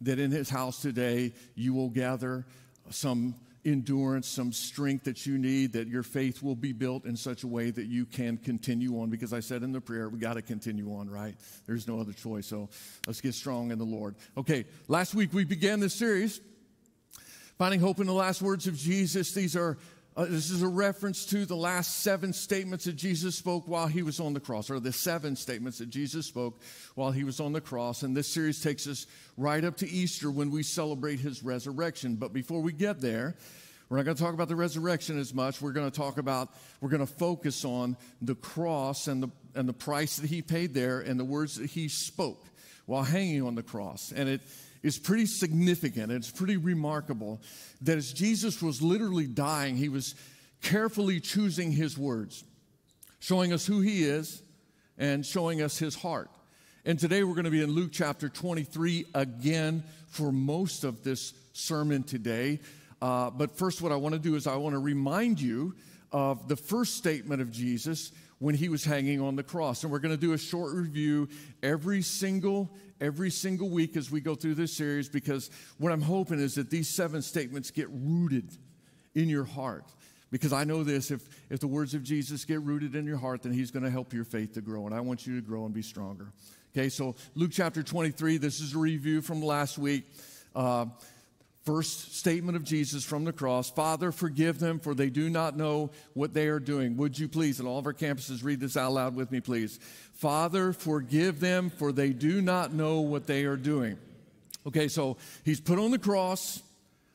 that 0.00 0.18
in 0.18 0.32
his 0.32 0.50
house 0.50 0.82
today, 0.82 1.32
you 1.54 1.72
will 1.72 1.90
gather 1.90 2.46
some 2.90 3.36
endurance, 3.64 4.26
some 4.26 4.52
strength 4.52 5.04
that 5.04 5.26
you 5.26 5.38
need, 5.38 5.74
that 5.74 5.86
your 5.86 6.02
faith 6.02 6.42
will 6.42 6.56
be 6.56 6.72
built 6.72 7.04
in 7.04 7.16
such 7.16 7.44
a 7.44 7.46
way 7.46 7.70
that 7.70 7.86
you 7.86 8.06
can 8.06 8.36
continue 8.38 9.00
on. 9.00 9.10
Because 9.10 9.32
I 9.32 9.40
said 9.40 9.62
in 9.62 9.70
the 9.70 9.80
prayer, 9.80 10.08
we 10.08 10.18
got 10.18 10.34
to 10.34 10.42
continue 10.42 10.92
on, 10.94 11.08
right? 11.08 11.36
There's 11.66 11.86
no 11.86 12.00
other 12.00 12.12
choice. 12.12 12.46
So 12.46 12.70
let's 13.06 13.20
get 13.20 13.34
strong 13.34 13.70
in 13.70 13.78
the 13.78 13.84
Lord. 13.84 14.16
Okay, 14.36 14.64
last 14.88 15.14
week 15.14 15.32
we 15.32 15.44
began 15.44 15.78
this 15.78 15.94
series, 15.94 16.40
Finding 17.60 17.80
Hope 17.80 18.00
in 18.00 18.06
the 18.06 18.14
Last 18.14 18.40
Words 18.40 18.66
of 18.66 18.74
Jesus. 18.74 19.32
These 19.32 19.54
are 19.54 19.76
uh, 20.16 20.24
this 20.24 20.50
is 20.50 20.62
a 20.62 20.66
reference 20.66 21.26
to 21.26 21.44
the 21.44 21.54
last 21.54 21.98
seven 21.98 22.32
statements 22.32 22.86
that 22.86 22.96
Jesus 22.96 23.36
spoke 23.36 23.68
while 23.68 23.86
he 23.86 24.02
was 24.02 24.18
on 24.18 24.32
the 24.32 24.40
cross, 24.40 24.70
or 24.70 24.80
the 24.80 24.94
seven 24.94 25.36
statements 25.36 25.76
that 25.76 25.90
Jesus 25.90 26.24
spoke 26.24 26.58
while 26.94 27.10
he 27.10 27.22
was 27.22 27.38
on 27.38 27.52
the 27.52 27.60
cross. 27.60 28.02
And 28.02 28.16
this 28.16 28.28
series 28.28 28.62
takes 28.62 28.86
us 28.86 29.06
right 29.36 29.62
up 29.62 29.76
to 29.76 29.90
Easter 29.90 30.30
when 30.30 30.50
we 30.50 30.62
celebrate 30.62 31.20
his 31.20 31.42
resurrection. 31.42 32.16
But 32.16 32.32
before 32.32 32.62
we 32.62 32.72
get 32.72 33.02
there, 33.02 33.36
we're 33.90 33.98
not 33.98 34.06
going 34.06 34.16
to 34.16 34.22
talk 34.22 34.32
about 34.32 34.48
the 34.48 34.56
resurrection 34.56 35.18
as 35.18 35.34
much. 35.34 35.60
We're 35.60 35.72
going 35.72 35.90
to 35.90 35.94
talk 35.94 36.16
about, 36.16 36.54
we're 36.80 36.88
going 36.88 37.06
to 37.06 37.12
focus 37.12 37.66
on 37.66 37.98
the 38.22 38.36
cross 38.36 39.06
and 39.06 39.22
the, 39.22 39.28
and 39.54 39.68
the 39.68 39.74
price 39.74 40.16
that 40.16 40.30
he 40.30 40.40
paid 40.40 40.72
there 40.72 41.00
and 41.00 41.20
the 41.20 41.26
words 41.26 41.56
that 41.56 41.68
he 41.68 41.88
spoke 41.88 42.42
while 42.86 43.02
hanging 43.02 43.42
on 43.42 43.54
the 43.54 43.62
cross. 43.62 44.14
And 44.16 44.30
it, 44.30 44.40
is 44.82 44.98
pretty 44.98 45.26
significant. 45.26 46.10
It's 46.12 46.30
pretty 46.30 46.56
remarkable 46.56 47.40
that 47.82 47.98
as 47.98 48.12
Jesus 48.12 48.62
was 48.62 48.80
literally 48.80 49.26
dying, 49.26 49.76
he 49.76 49.88
was 49.88 50.14
carefully 50.62 51.20
choosing 51.20 51.72
his 51.72 51.98
words, 51.98 52.44
showing 53.18 53.52
us 53.52 53.66
who 53.66 53.80
he 53.80 54.04
is 54.04 54.42
and 54.98 55.24
showing 55.24 55.62
us 55.62 55.78
his 55.78 55.94
heart. 55.94 56.30
And 56.84 56.98
today 56.98 57.24
we're 57.24 57.34
going 57.34 57.44
to 57.44 57.50
be 57.50 57.62
in 57.62 57.72
Luke 57.72 57.90
chapter 57.92 58.28
23 58.28 59.06
again 59.14 59.84
for 60.08 60.32
most 60.32 60.84
of 60.84 61.04
this 61.04 61.34
sermon 61.52 62.02
today. 62.02 62.60
Uh, 63.02 63.30
but 63.30 63.56
first, 63.56 63.82
what 63.82 63.92
I 63.92 63.96
want 63.96 64.14
to 64.14 64.18
do 64.18 64.34
is 64.34 64.46
I 64.46 64.56
want 64.56 64.74
to 64.74 64.78
remind 64.78 65.40
you 65.40 65.74
of 66.12 66.48
the 66.48 66.56
first 66.56 66.96
statement 66.96 67.42
of 67.42 67.50
Jesus 67.50 68.12
when 68.38 68.54
he 68.54 68.68
was 68.68 68.84
hanging 68.84 69.20
on 69.20 69.36
the 69.36 69.42
cross. 69.42 69.82
And 69.82 69.92
we're 69.92 69.98
going 69.98 70.14
to 70.14 70.20
do 70.20 70.32
a 70.32 70.38
short 70.38 70.74
review 70.74 71.28
every 71.62 72.02
single 72.02 72.70
every 73.00 73.30
single 73.30 73.68
week 73.68 73.96
as 73.96 74.10
we 74.10 74.20
go 74.20 74.34
through 74.34 74.54
this 74.54 74.72
series 74.72 75.08
because 75.08 75.50
what 75.78 75.92
I'm 75.92 76.02
hoping 76.02 76.38
is 76.38 76.54
that 76.56 76.70
these 76.70 76.88
seven 76.88 77.22
statements 77.22 77.70
get 77.70 77.88
rooted 77.90 78.56
in 79.14 79.28
your 79.28 79.44
heart. 79.44 79.84
Because 80.30 80.52
I 80.52 80.62
know 80.62 80.84
this 80.84 81.10
if, 81.10 81.22
if 81.50 81.58
the 81.58 81.66
words 81.66 81.94
of 81.94 82.04
Jesus 82.04 82.44
get 82.44 82.60
rooted 82.62 82.94
in 82.94 83.04
your 83.04 83.16
heart, 83.16 83.42
then 83.42 83.52
He's 83.52 83.70
going 83.72 83.82
to 83.82 83.90
help 83.90 84.12
your 84.12 84.24
faith 84.24 84.52
to 84.54 84.60
grow. 84.60 84.86
And 84.86 84.94
I 84.94 85.00
want 85.00 85.26
you 85.26 85.34
to 85.34 85.42
grow 85.42 85.64
and 85.64 85.74
be 85.74 85.82
stronger. 85.82 86.32
Okay, 86.72 86.88
so 86.88 87.16
Luke 87.34 87.50
chapter 87.52 87.82
23, 87.82 88.36
this 88.36 88.60
is 88.60 88.74
a 88.74 88.78
review 88.78 89.22
from 89.22 89.42
last 89.42 89.76
week. 89.76 90.04
Uh, 90.54 90.86
First 91.64 92.16
statement 92.16 92.56
of 92.56 92.64
Jesus 92.64 93.04
from 93.04 93.24
the 93.24 93.32
cross 93.32 93.70
Father, 93.70 94.12
forgive 94.12 94.58
them, 94.58 94.78
for 94.78 94.94
they 94.94 95.10
do 95.10 95.28
not 95.28 95.56
know 95.56 95.90
what 96.14 96.32
they 96.32 96.48
are 96.48 96.58
doing. 96.58 96.96
Would 96.96 97.18
you 97.18 97.28
please, 97.28 97.60
at 97.60 97.66
all 97.66 97.78
of 97.78 97.86
our 97.86 97.92
campuses, 97.92 98.42
read 98.42 98.60
this 98.60 98.76
out 98.76 98.92
loud 98.92 99.14
with 99.14 99.30
me, 99.30 99.40
please? 99.40 99.78
Father, 100.14 100.72
forgive 100.72 101.38
them, 101.38 101.68
for 101.68 101.92
they 101.92 102.10
do 102.10 102.40
not 102.40 102.72
know 102.72 103.00
what 103.00 103.26
they 103.26 103.44
are 103.44 103.56
doing. 103.56 103.98
Okay, 104.66 104.88
so 104.88 105.18
he's 105.44 105.60
put 105.60 105.78
on 105.78 105.90
the 105.90 105.98
cross. 105.98 106.62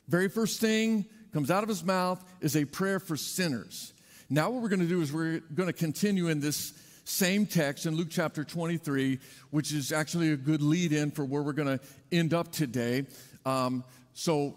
Very 0.08 0.30
first 0.30 0.62
thing 0.62 1.06
comes 1.34 1.50
out 1.50 1.64
of 1.64 1.70
his 1.70 1.84
mouth 1.84 2.24
is 2.40 2.56
a 2.56 2.66
prayer 2.66 3.00
for 3.00 3.18
sinners. 3.18 3.94
Now, 4.30 4.50
what 4.52 4.62
we're 4.62 4.70
going 4.70 4.80
to 4.80 4.88
do 4.88 5.02
is 5.02 5.12
we're 5.12 5.40
going 5.54 5.68
to 5.68 5.74
continue 5.74 6.30
in 6.30 6.40
this 6.40 6.74
same 7.04 7.46
text 7.46 7.86
in 7.86 7.96
Luke 7.96 8.08
chapter 8.10 8.44
23, 8.44 9.20
which 9.52 9.72
is 9.72 9.92
actually 9.92 10.32
a 10.32 10.38
good 10.38 10.62
lead 10.62 10.92
in 10.92 11.12
for 11.12 11.24
where 11.26 11.42
we're 11.42 11.54
going 11.54 11.80
to 11.80 11.86
end 12.12 12.34
up 12.34 12.52
today. 12.52 13.06
Um, 13.46 13.84
so 14.16 14.56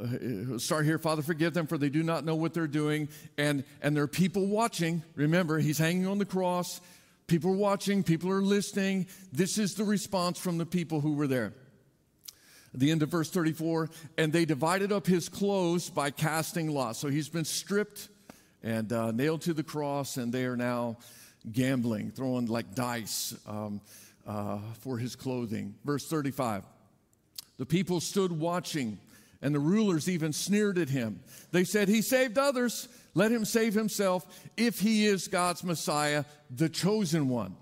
uh, 0.00 0.58
start 0.58 0.84
here. 0.86 0.98
Father 0.98 1.22
forgive 1.22 1.54
them 1.54 1.66
for 1.66 1.78
they 1.78 1.90
do 1.90 2.02
not 2.02 2.24
know 2.24 2.34
what 2.34 2.54
they're 2.54 2.66
doing. 2.66 3.08
And 3.38 3.62
and 3.82 3.94
there 3.94 4.02
are 4.02 4.08
people 4.08 4.46
watching. 4.46 5.02
Remember 5.14 5.58
he's 5.58 5.78
hanging 5.78 6.06
on 6.06 6.18
the 6.18 6.24
cross. 6.24 6.80
People 7.26 7.52
are 7.52 7.56
watching. 7.56 8.02
People 8.02 8.30
are 8.30 8.40
listening. 8.40 9.06
This 9.32 9.58
is 9.58 9.74
the 9.74 9.84
response 9.84 10.38
from 10.38 10.58
the 10.58 10.66
people 10.66 11.00
who 11.00 11.12
were 11.12 11.26
there. 11.26 11.52
The 12.74 12.90
end 12.90 13.02
of 13.02 13.10
verse 13.10 13.30
34 13.30 13.90
and 14.18 14.32
they 14.32 14.44
divided 14.44 14.92
up 14.92 15.06
his 15.06 15.28
clothes 15.28 15.88
by 15.88 16.10
casting 16.10 16.70
lots. 16.70 16.98
So 16.98 17.08
he's 17.08 17.28
been 17.28 17.44
stripped 17.44 18.08
and 18.62 18.92
uh, 18.92 19.12
nailed 19.12 19.42
to 19.42 19.54
the 19.54 19.62
cross 19.62 20.16
and 20.16 20.32
they 20.32 20.46
are 20.46 20.56
now 20.56 20.98
gambling 21.52 22.10
throwing 22.10 22.46
like 22.46 22.74
dice 22.74 23.34
um, 23.46 23.80
uh, 24.26 24.58
for 24.80 24.98
his 24.98 25.16
clothing. 25.16 25.74
Verse 25.84 26.08
35 26.08 26.64
the 27.58 27.66
people 27.66 28.00
stood 28.00 28.32
watching 28.32 28.98
And 29.42 29.54
the 29.54 29.60
rulers 29.60 30.08
even 30.08 30.32
sneered 30.32 30.78
at 30.78 30.88
him. 30.88 31.20
They 31.52 31.64
said, 31.64 31.88
He 31.88 32.02
saved 32.02 32.38
others. 32.38 32.88
Let 33.14 33.30
him 33.30 33.44
save 33.44 33.74
himself 33.74 34.26
if 34.56 34.80
he 34.80 35.06
is 35.06 35.28
God's 35.28 35.62
Messiah, 35.62 36.24
the 36.50 36.68
chosen 36.68 37.28
one. 37.28 37.56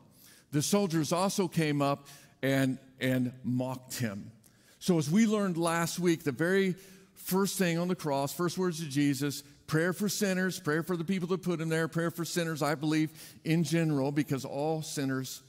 The 0.50 0.62
soldiers 0.62 1.12
also 1.12 1.48
came 1.48 1.82
up 1.82 2.06
and, 2.42 2.78
and 3.00 3.32
mocked 3.42 3.98
him. 3.98 4.30
So, 4.78 4.98
as 4.98 5.10
we 5.10 5.26
learned 5.26 5.56
last 5.56 5.98
week, 5.98 6.24
the 6.24 6.32
very 6.32 6.74
first 7.14 7.58
thing 7.58 7.78
on 7.78 7.88
the 7.88 7.94
cross, 7.94 8.32
first 8.32 8.58
words 8.58 8.80
of 8.80 8.88
Jesus, 8.88 9.42
prayer 9.66 9.92
for 9.92 10.08
sinners, 10.08 10.60
prayer 10.60 10.82
for 10.82 10.96
the 10.96 11.04
people 11.04 11.28
that 11.28 11.42
put 11.42 11.60
him 11.60 11.68
there, 11.68 11.88
prayer 11.88 12.10
for 12.10 12.24
sinners, 12.24 12.62
I 12.62 12.74
believe, 12.74 13.10
in 13.44 13.64
general, 13.64 14.12
because 14.12 14.44
all 14.44 14.82
sinners 14.82 15.42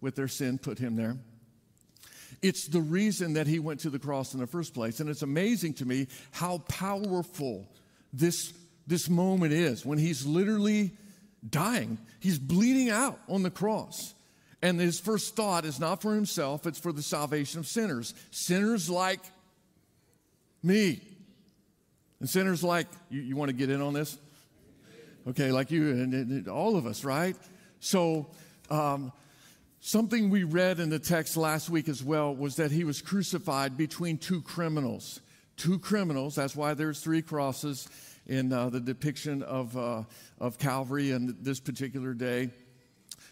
with 0.00 0.16
their 0.16 0.28
sin 0.28 0.58
put 0.58 0.78
him 0.78 0.96
there. 0.96 1.16
It's 2.40 2.68
the 2.68 2.80
reason 2.80 3.34
that 3.34 3.46
he 3.46 3.58
went 3.58 3.80
to 3.80 3.90
the 3.90 3.98
cross 3.98 4.34
in 4.34 4.40
the 4.40 4.46
first 4.46 4.74
place. 4.74 5.00
And 5.00 5.10
it's 5.10 5.22
amazing 5.22 5.74
to 5.74 5.84
me 5.84 6.06
how 6.30 6.58
powerful 6.68 7.68
this, 8.12 8.52
this 8.86 9.08
moment 9.08 9.52
is 9.52 9.84
when 9.84 9.98
he's 9.98 10.24
literally 10.24 10.92
dying. 11.48 11.98
He's 12.20 12.38
bleeding 12.38 12.90
out 12.90 13.18
on 13.28 13.42
the 13.42 13.50
cross. 13.50 14.14
And 14.62 14.80
his 14.80 14.98
first 14.98 15.36
thought 15.36 15.64
is 15.64 15.78
not 15.78 16.02
for 16.02 16.14
himself, 16.14 16.66
it's 16.66 16.80
for 16.80 16.92
the 16.92 17.02
salvation 17.02 17.60
of 17.60 17.66
sinners. 17.66 18.14
Sinners 18.30 18.90
like 18.90 19.20
me. 20.62 21.00
And 22.20 22.28
sinners 22.28 22.64
like, 22.64 22.88
you, 23.10 23.20
you 23.20 23.36
want 23.36 23.50
to 23.50 23.56
get 23.56 23.70
in 23.70 23.80
on 23.80 23.92
this? 23.92 24.18
Okay, 25.28 25.52
like 25.52 25.70
you 25.70 25.90
and, 25.90 26.14
and 26.14 26.48
all 26.48 26.76
of 26.76 26.86
us, 26.86 27.04
right? 27.04 27.36
So, 27.80 28.26
um, 28.70 29.12
something 29.80 30.30
we 30.30 30.44
read 30.44 30.80
in 30.80 30.90
the 30.90 30.98
text 30.98 31.36
last 31.36 31.70
week 31.70 31.88
as 31.88 32.02
well 32.02 32.34
was 32.34 32.56
that 32.56 32.70
he 32.70 32.84
was 32.84 33.00
crucified 33.00 33.76
between 33.76 34.18
two 34.18 34.42
criminals. 34.42 35.20
Two 35.56 35.78
criminals, 35.78 36.34
that's 36.36 36.54
why 36.54 36.74
there's 36.74 37.00
three 37.00 37.22
crosses 37.22 37.88
in 38.26 38.52
uh, 38.52 38.68
the 38.68 38.80
depiction 38.80 39.42
of, 39.42 39.76
uh, 39.76 40.02
of 40.38 40.58
Calvary 40.58 41.10
and 41.10 41.34
this 41.40 41.58
particular 41.58 42.14
day. 42.14 42.50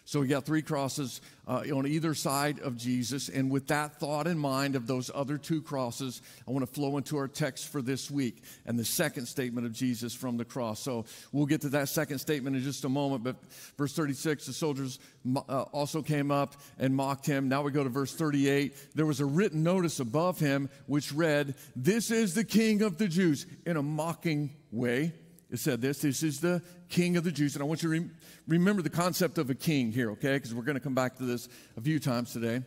So 0.07 0.21
we 0.21 0.29
got 0.29 0.45
three 0.47 0.63
crosses 0.63 1.21
uh, 1.49 1.65
on 1.75 1.85
either 1.85 2.15
side 2.15 2.61
of 2.61 2.77
Jesus. 2.77 3.29
And 3.29 3.51
with 3.51 3.67
that 3.67 3.99
thought 3.99 4.29
in 4.29 4.39
mind 4.39 4.77
of 4.77 4.87
those 4.87 5.11
other 5.13 5.37
two 5.37 5.61
crosses, 5.61 6.23
I 6.47 6.53
want 6.53 6.65
to 6.65 6.73
flow 6.73 6.97
into 6.97 7.17
our 7.17 7.27
text 7.27 7.67
for 7.73 7.83
this 7.83 8.09
week 8.09 8.45
and 8.67 8.79
the 8.79 8.85
second 8.85 9.27
statement 9.27 9.67
of 9.67 9.73
Jesus 9.73 10.15
from 10.15 10.37
the 10.37 10.45
cross. 10.45 10.79
So 10.79 11.07
we'll 11.33 11.47
get 11.47 11.63
to 11.63 11.71
that 11.71 11.89
second 11.89 12.21
statement 12.21 12.55
in 12.55 12.63
just 12.63 12.85
a 12.85 12.89
moment. 12.89 13.25
But 13.25 13.35
verse 13.77 13.95
36, 13.95 14.47
the 14.47 14.53
soldiers 14.53 15.01
uh, 15.35 15.63
also 15.73 16.03
came 16.03 16.31
up 16.31 16.55
and 16.79 16.95
mocked 16.95 17.27
him. 17.27 17.49
Now 17.49 17.63
we 17.63 17.73
go 17.73 17.83
to 17.83 17.91
verse 17.91 18.15
38. 18.15 18.95
There 18.95 19.07
was 19.07 19.19
a 19.19 19.27
written 19.27 19.65
notice 19.65 19.99
above 19.99 20.39
him 20.39 20.71
which 20.87 21.13
read, 21.13 21.57
This 21.75 22.13
is 22.13 22.33
the 22.33 22.45
King 22.45 22.83
of 22.83 22.97
the 22.97 23.09
Jews, 23.09 23.45
in 23.67 23.77
a 23.77 23.83
mocking 23.83 24.55
way. 24.71 25.15
It 25.51 25.59
said 25.59 25.81
this 25.81 26.01
This 26.01 26.23
is 26.23 26.41
the 26.41 26.63
King 26.89 27.17
of 27.17 27.25
the 27.25 27.33
Jews. 27.33 27.55
And 27.55 27.63
I 27.63 27.67
want 27.67 27.83
you 27.83 27.95
to 27.95 28.01
re- 28.01 28.11
remember 28.49 28.83
the 28.83 28.91
concept 28.91 29.39
of 29.39 29.51
a 29.51 29.55
king 29.55 29.93
here, 29.93 30.11
okay? 30.13 30.35
Because 30.35 30.55
we're 30.55 30.63
going 30.63 30.77
to 30.77 30.81
come 30.81 30.95
back 30.95 31.17
to 31.17 31.25
this 31.25 31.49
a 31.77 31.81
few 31.81 31.99
times 31.99 32.33
today. 32.33 32.63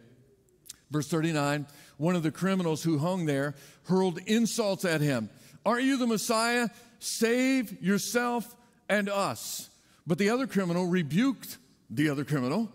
Verse 0.91 1.07
39 1.07 1.67
One 1.98 2.15
of 2.15 2.24
the 2.24 2.31
criminals 2.31 2.83
who 2.83 2.98
hung 2.98 3.25
there 3.25 3.55
hurled 3.86 4.19
insults 4.25 4.86
at 4.86 5.01
him. 5.01 5.29
Aren't 5.65 5.83
you 5.83 5.98
the 5.98 6.07
Messiah? 6.07 6.69
Save 7.00 7.81
yourself 7.81 8.55
and 8.88 9.09
us. 9.09 9.69
But 10.07 10.17
the 10.17 10.29
other 10.29 10.48
criminal 10.48 10.88
rebuked 10.88 11.57
the 11.89 12.09
other 12.09 12.25
criminal. 12.25 12.71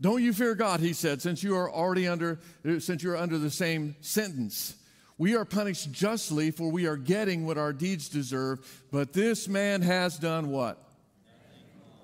Don't 0.00 0.22
you 0.22 0.32
fear 0.32 0.54
God, 0.54 0.80
he 0.80 0.94
said, 0.94 1.20
since 1.20 1.42
you 1.42 1.54
are 1.56 1.70
already 1.70 2.08
under, 2.08 2.40
since 2.78 3.02
you're 3.02 3.18
under 3.18 3.36
the 3.36 3.50
same 3.50 3.96
sentence. 4.00 4.74
We 5.20 5.36
are 5.36 5.44
punished 5.44 5.92
justly, 5.92 6.50
for 6.50 6.70
we 6.70 6.86
are 6.86 6.96
getting 6.96 7.44
what 7.44 7.58
our 7.58 7.74
deeds 7.74 8.08
deserve, 8.08 8.66
but 8.90 9.12
this 9.12 9.48
man 9.48 9.82
has 9.82 10.16
done 10.16 10.48
what? 10.48 10.82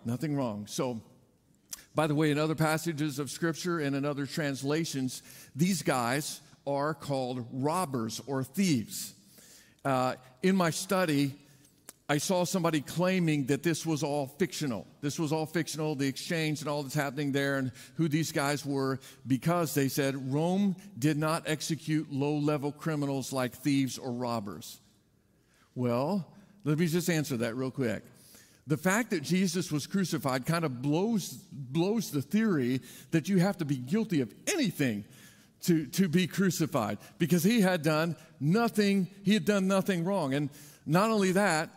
Nothing 0.04 0.36
wrong. 0.36 0.66
So, 0.66 1.00
by 1.94 2.08
the 2.08 2.14
way, 2.14 2.30
in 2.30 2.38
other 2.38 2.54
passages 2.54 3.18
of 3.18 3.30
Scripture 3.30 3.78
and 3.78 3.96
in 3.96 4.04
other 4.04 4.26
translations, 4.26 5.22
these 5.54 5.82
guys 5.82 6.42
are 6.66 6.92
called 6.92 7.46
robbers 7.52 8.20
or 8.26 8.44
thieves. 8.44 9.14
Uh, 9.82 10.16
in 10.42 10.54
my 10.54 10.68
study, 10.68 11.36
I 12.08 12.18
saw 12.18 12.44
somebody 12.44 12.80
claiming 12.80 13.46
that 13.46 13.64
this 13.64 13.84
was 13.84 14.04
all 14.04 14.28
fictional. 14.28 14.86
This 15.00 15.18
was 15.18 15.32
all 15.32 15.44
fictional, 15.44 15.96
the 15.96 16.06
exchange 16.06 16.60
and 16.60 16.68
all 16.68 16.84
that's 16.84 16.94
happening 16.94 17.32
there, 17.32 17.58
and 17.58 17.72
who 17.96 18.08
these 18.08 18.30
guys 18.30 18.64
were, 18.64 19.00
because 19.26 19.74
they 19.74 19.88
said 19.88 20.32
Rome 20.32 20.76
did 20.96 21.16
not 21.16 21.42
execute 21.46 22.12
low 22.12 22.36
level 22.36 22.70
criminals 22.70 23.32
like 23.32 23.54
thieves 23.54 23.98
or 23.98 24.12
robbers. 24.12 24.80
Well, 25.74 26.24
let 26.64 26.78
me 26.78 26.86
just 26.86 27.10
answer 27.10 27.36
that 27.38 27.56
real 27.56 27.72
quick. 27.72 28.04
The 28.68 28.76
fact 28.76 29.10
that 29.10 29.22
Jesus 29.22 29.72
was 29.72 29.86
crucified 29.86 30.46
kind 30.46 30.64
of 30.64 30.82
blows, 30.82 31.30
blows 31.52 32.10
the 32.10 32.22
theory 32.22 32.80
that 33.10 33.28
you 33.28 33.38
have 33.38 33.58
to 33.58 33.64
be 33.64 33.76
guilty 33.76 34.20
of 34.20 34.32
anything 34.46 35.04
to, 35.62 35.86
to 35.86 36.08
be 36.08 36.26
crucified 36.26 36.98
because 37.18 37.42
he 37.42 37.60
had 37.60 37.82
done 37.82 38.16
nothing, 38.38 39.08
he 39.24 39.34
had 39.34 39.44
done 39.44 39.66
nothing 39.66 40.04
wrong. 40.04 40.34
And 40.34 40.50
not 40.84 41.10
only 41.10 41.32
that, 41.32 41.70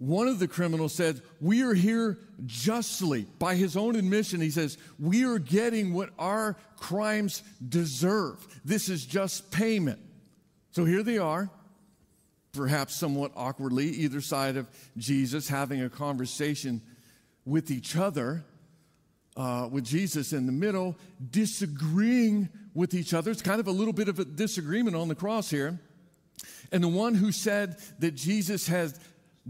one 0.00 0.28
of 0.28 0.38
the 0.38 0.48
criminals 0.48 0.94
said, 0.94 1.20
We 1.42 1.62
are 1.62 1.74
here 1.74 2.18
justly. 2.46 3.26
By 3.38 3.54
his 3.54 3.76
own 3.76 3.96
admission, 3.96 4.40
he 4.40 4.50
says, 4.50 4.78
We 4.98 5.26
are 5.26 5.38
getting 5.38 5.92
what 5.92 6.08
our 6.18 6.56
crimes 6.78 7.42
deserve. 7.68 8.38
This 8.64 8.88
is 8.88 9.04
just 9.04 9.50
payment. 9.50 10.00
So 10.70 10.86
here 10.86 11.02
they 11.02 11.18
are, 11.18 11.50
perhaps 12.52 12.94
somewhat 12.94 13.32
awkwardly, 13.36 13.88
either 13.88 14.22
side 14.22 14.56
of 14.56 14.68
Jesus, 14.96 15.48
having 15.48 15.82
a 15.82 15.90
conversation 15.90 16.80
with 17.44 17.70
each 17.70 17.94
other, 17.94 18.42
uh, 19.36 19.68
with 19.70 19.84
Jesus 19.84 20.32
in 20.32 20.46
the 20.46 20.52
middle, 20.52 20.96
disagreeing 21.30 22.48
with 22.72 22.94
each 22.94 23.12
other. 23.12 23.30
It's 23.30 23.42
kind 23.42 23.60
of 23.60 23.66
a 23.66 23.72
little 23.72 23.92
bit 23.92 24.08
of 24.08 24.18
a 24.18 24.24
disagreement 24.24 24.96
on 24.96 25.08
the 25.08 25.14
cross 25.14 25.50
here. 25.50 25.78
And 26.72 26.82
the 26.82 26.88
one 26.88 27.14
who 27.14 27.32
said 27.32 27.76
that 27.98 28.14
Jesus 28.14 28.66
has 28.68 28.98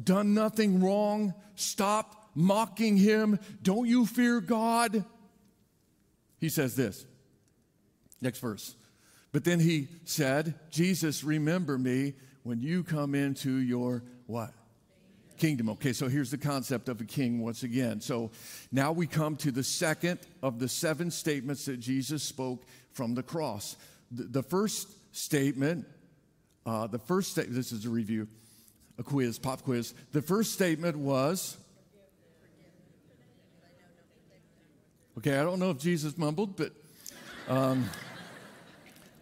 done 0.03 0.35
nothing 0.35 0.83
wrong. 0.83 1.35
Stop 1.55 2.31
mocking 2.35 2.97
him. 2.97 3.39
Don't 3.63 3.87
you 3.87 4.07
fear 4.07 4.41
God? 4.41 5.05
He 6.39 6.49
says 6.49 6.77
this. 6.77 7.05
Next 8.21 8.39
verse. 8.39 8.75
But 9.33 9.45
then 9.45 9.61
he 9.61 9.89
said, 10.05 10.55
Jesus, 10.71 11.23
remember 11.23 11.79
me 11.79 12.15
when 12.43 12.61
you 12.61 12.83
come 12.83 13.15
into 13.15 13.53
your 13.53 14.03
what? 14.27 14.53
Kingdom. 15.39 15.71
Okay, 15.71 15.93
so 15.93 16.09
here's 16.09 16.31
the 16.31 16.39
concept 16.39 16.89
of 16.89 17.01
a 17.01 17.05
king 17.05 17.41
once 17.41 17.63
again. 17.63 18.01
So 18.01 18.31
now 18.73 18.93
we 18.93 19.07
come 19.07 19.37
to 19.37 19.51
the 19.51 19.63
second 19.63 20.19
of 20.43 20.59
the 20.59 20.69
seven 20.69 21.11
statements 21.11 21.65
that 21.65 21.79
Jesus 21.79 22.23
spoke 22.23 22.65
from 22.93 23.15
the 23.15 23.23
cross. 23.23 23.77
The, 24.11 24.25
the 24.25 24.43
first 24.43 24.89
statement, 25.13 25.87
uh, 26.67 26.89
the 26.89 26.99
first 26.99 27.31
statement, 27.31 27.57
this 27.57 27.73
is 27.73 27.87
a 27.87 27.91
review 27.91 28.29
a 29.01 29.03
quiz, 29.03 29.39
pop 29.39 29.63
quiz. 29.63 29.95
The 30.13 30.21
first 30.21 30.53
statement 30.53 30.97
was, 30.97 31.57
okay, 35.19 35.39
I 35.39 35.43
don't 35.43 35.59
know 35.59 35.71
if 35.71 35.79
Jesus 35.79 36.19
mumbled, 36.19 36.55
but 36.55 36.73
um, 37.49 37.89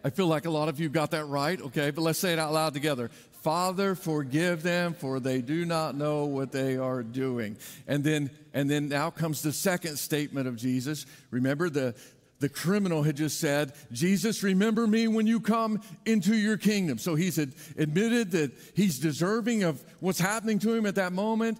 I 0.03 0.09
feel 0.09 0.27
like 0.27 0.45
a 0.45 0.49
lot 0.49 0.67
of 0.67 0.81
you 0.81 0.89
got 0.89 1.11
that 1.11 1.25
right, 1.25 1.59
okay, 1.61 1.91
but 1.91 2.01
let's 2.01 2.19
say 2.19 2.33
it 2.33 2.39
out 2.39 2.51
loud 2.51 2.73
together. 2.73 3.09
Father, 3.41 3.95
forgive 3.95 4.63
them, 4.63 4.93
for 4.93 5.21
they 5.21 5.39
do 5.41 5.63
not 5.63 5.95
know 5.95 6.25
what 6.25 6.51
they 6.51 6.75
are 6.75 7.01
doing. 7.01 7.55
And 7.87 8.03
then, 8.03 8.31
and 8.53 8.69
then 8.69 8.89
now 8.89 9.09
comes 9.09 9.41
the 9.41 9.53
second 9.53 9.95
statement 9.95 10.49
of 10.49 10.57
Jesus. 10.57 11.05
Remember, 11.31 11.69
the, 11.69 11.95
the 12.39 12.49
criminal 12.49 13.03
had 13.03 13.17
just 13.17 13.39
said, 13.39 13.73
Jesus, 13.91 14.43
remember 14.43 14.87
me 14.87 15.07
when 15.07 15.27
you 15.27 15.39
come 15.39 15.81
into 16.05 16.35
your 16.35 16.57
kingdom. 16.57 16.97
So 16.97 17.15
he's 17.15 17.37
admitted 17.37 18.31
that 18.31 18.51
he's 18.75 18.99
deserving 18.99 19.63
of 19.63 19.83
what's 19.99 20.19
happening 20.19 20.59
to 20.59 20.73
him 20.73 20.85
at 20.85 20.95
that 20.95 21.11
moment. 21.11 21.59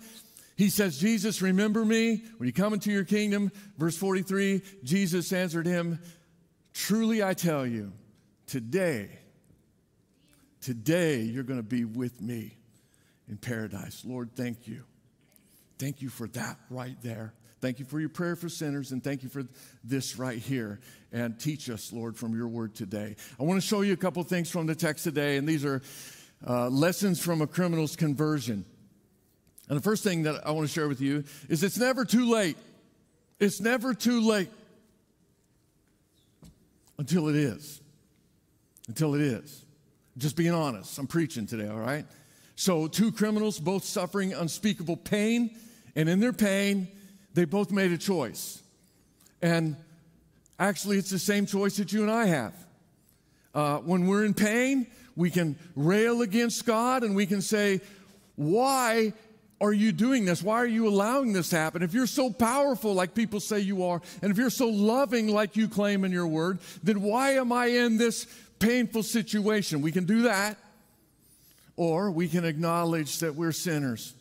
He 0.56 0.70
says, 0.70 0.98
Jesus, 0.98 1.42
remember 1.42 1.84
me 1.84 2.24
when 2.38 2.48
you 2.48 2.54
come 2.54 2.74
into 2.74 2.92
your 2.92 3.06
kingdom. 3.06 3.52
Verse 3.78 3.98
43 3.98 4.62
Jesus 4.84 5.32
answered 5.34 5.66
him, 5.66 6.00
Truly 6.74 7.24
I 7.24 7.34
tell 7.34 7.66
you, 7.66 7.92
today, 8.46 9.10
today 10.62 11.22
you're 11.22 11.44
going 11.44 11.60
to 11.60 11.64
be 11.64 11.84
with 11.84 12.22
me 12.22 12.58
in 13.28 13.38
paradise. 13.38 14.04
Lord, 14.06 14.32
thank 14.36 14.68
you. 14.68 14.84
Thank 15.78 16.02
you 16.02 16.10
for 16.10 16.28
that 16.30 16.58
right 16.70 16.98
there. 17.02 17.34
Thank 17.62 17.80
you 17.80 17.86
for 17.86 18.00
your 18.00 18.10
prayer 18.10 18.36
for 18.36 18.48
sinners, 18.48 18.92
and 18.92 19.04
thank 19.04 19.22
you 19.22 19.30
for 19.30 19.44
this 19.84 20.18
right 20.18 20.38
here. 20.38 20.80
And 21.12 21.38
teach 21.40 21.70
us, 21.70 21.92
Lord, 21.92 22.16
from 22.16 22.36
your 22.36 22.48
word 22.48 22.74
today. 22.74 23.16
I 23.40 23.44
want 23.44 23.62
to 23.62 23.68
show 23.68 23.82
you 23.82 23.94
a 23.94 23.98
couple 23.98 24.24
things 24.24 24.50
from 24.50 24.66
the 24.66 24.76
text 24.76 25.04
today, 25.04 25.38
and 25.38 25.48
these 25.48 25.66
are 25.66 25.82
uh, 26.48 26.70
lessons 26.70 27.20
from 27.20 27.42
a 27.42 27.48
criminal's 27.48 27.96
conversion. 27.96 28.64
And 29.68 29.78
the 29.78 29.82
first 29.82 30.04
thing 30.04 30.24
that 30.24 30.48
I 30.48 30.52
want 30.52 30.68
to 30.68 30.74
share 30.74 30.88
with 30.88 31.02
you 31.02 31.26
is 31.50 31.64
it's 31.64 31.78
never 31.78 32.06
too 32.06 32.32
late. 32.32 32.58
It's 33.40 33.60
never 33.60 33.94
too 33.94 34.22
late 34.22 34.50
until 36.98 37.28
it 37.28 37.36
is. 37.36 37.82
Until 38.88 39.16
it 39.16 39.22
is. 39.22 39.66
Just 40.18 40.36
being 40.36 40.54
honest. 40.54 40.98
I'm 40.98 41.08
preaching 41.08 41.46
today, 41.46 41.68
all 41.68 41.80
right? 41.80 42.06
So, 42.56 42.88
two 42.88 43.12
criminals, 43.12 43.60
both 43.60 43.84
suffering 43.84 44.34
unspeakable 44.34 44.98
pain, 44.98 45.56
and 45.96 46.10
in 46.10 46.20
their 46.20 46.34
pain, 46.34 46.90
they 47.34 47.46
both 47.46 47.72
made 47.72 47.92
a 47.92 47.98
choice. 47.98 48.62
And 49.42 49.76
actually, 50.58 50.98
it's 50.98 51.10
the 51.10 51.20
same 51.20 51.46
choice 51.46 51.78
that 51.78 51.94
you 51.94 52.02
and 52.02 52.12
I 52.12 52.26
have. 52.26 52.54
Uh, 53.54 53.78
when 53.78 54.08
we're 54.08 54.26
in 54.26 54.34
pain, 54.34 54.88
we 55.16 55.30
can 55.30 55.58
rail 55.76 56.22
against 56.22 56.66
God 56.66 57.04
and 57.04 57.16
we 57.16 57.26
can 57.26 57.42
say, 57.42 57.82
Why 58.36 59.14
are 59.62 59.74
you 59.74 59.92
doing 59.92 60.26
this? 60.26 60.42
Why 60.42 60.58
are 60.58 60.68
you 60.68 60.88
allowing 60.88 61.34
this 61.34 61.50
to 61.50 61.58
happen? 61.58 61.84
If 61.84 61.94
you're 61.94 62.08
so 62.08 62.32
powerful, 62.32 62.94
like 62.94 63.14
people 63.14 63.40
say 63.40 63.60
you 63.60 63.84
are, 63.84 64.02
and 64.22 64.32
if 64.32 64.38
you're 64.38 64.50
so 64.50 64.70
loving, 64.70 65.28
like 65.28 65.58
you 65.58 65.68
claim 65.68 66.06
in 66.06 66.12
your 66.12 66.28
word, 66.28 66.60
then 66.84 67.02
why 67.02 67.32
am 67.32 67.52
I 67.52 67.68
in 67.68 67.98
this 67.98 68.26
painful 68.60 69.04
situation? 69.04 69.82
We 69.82 69.92
can 69.92 70.06
do 70.06 70.24
that. 70.24 70.58
Or 71.76 72.12
we 72.12 72.28
can 72.28 72.44
acknowledge 72.44 73.20
that 73.20 73.36
we're 73.36 73.54
sinners, 73.54 74.14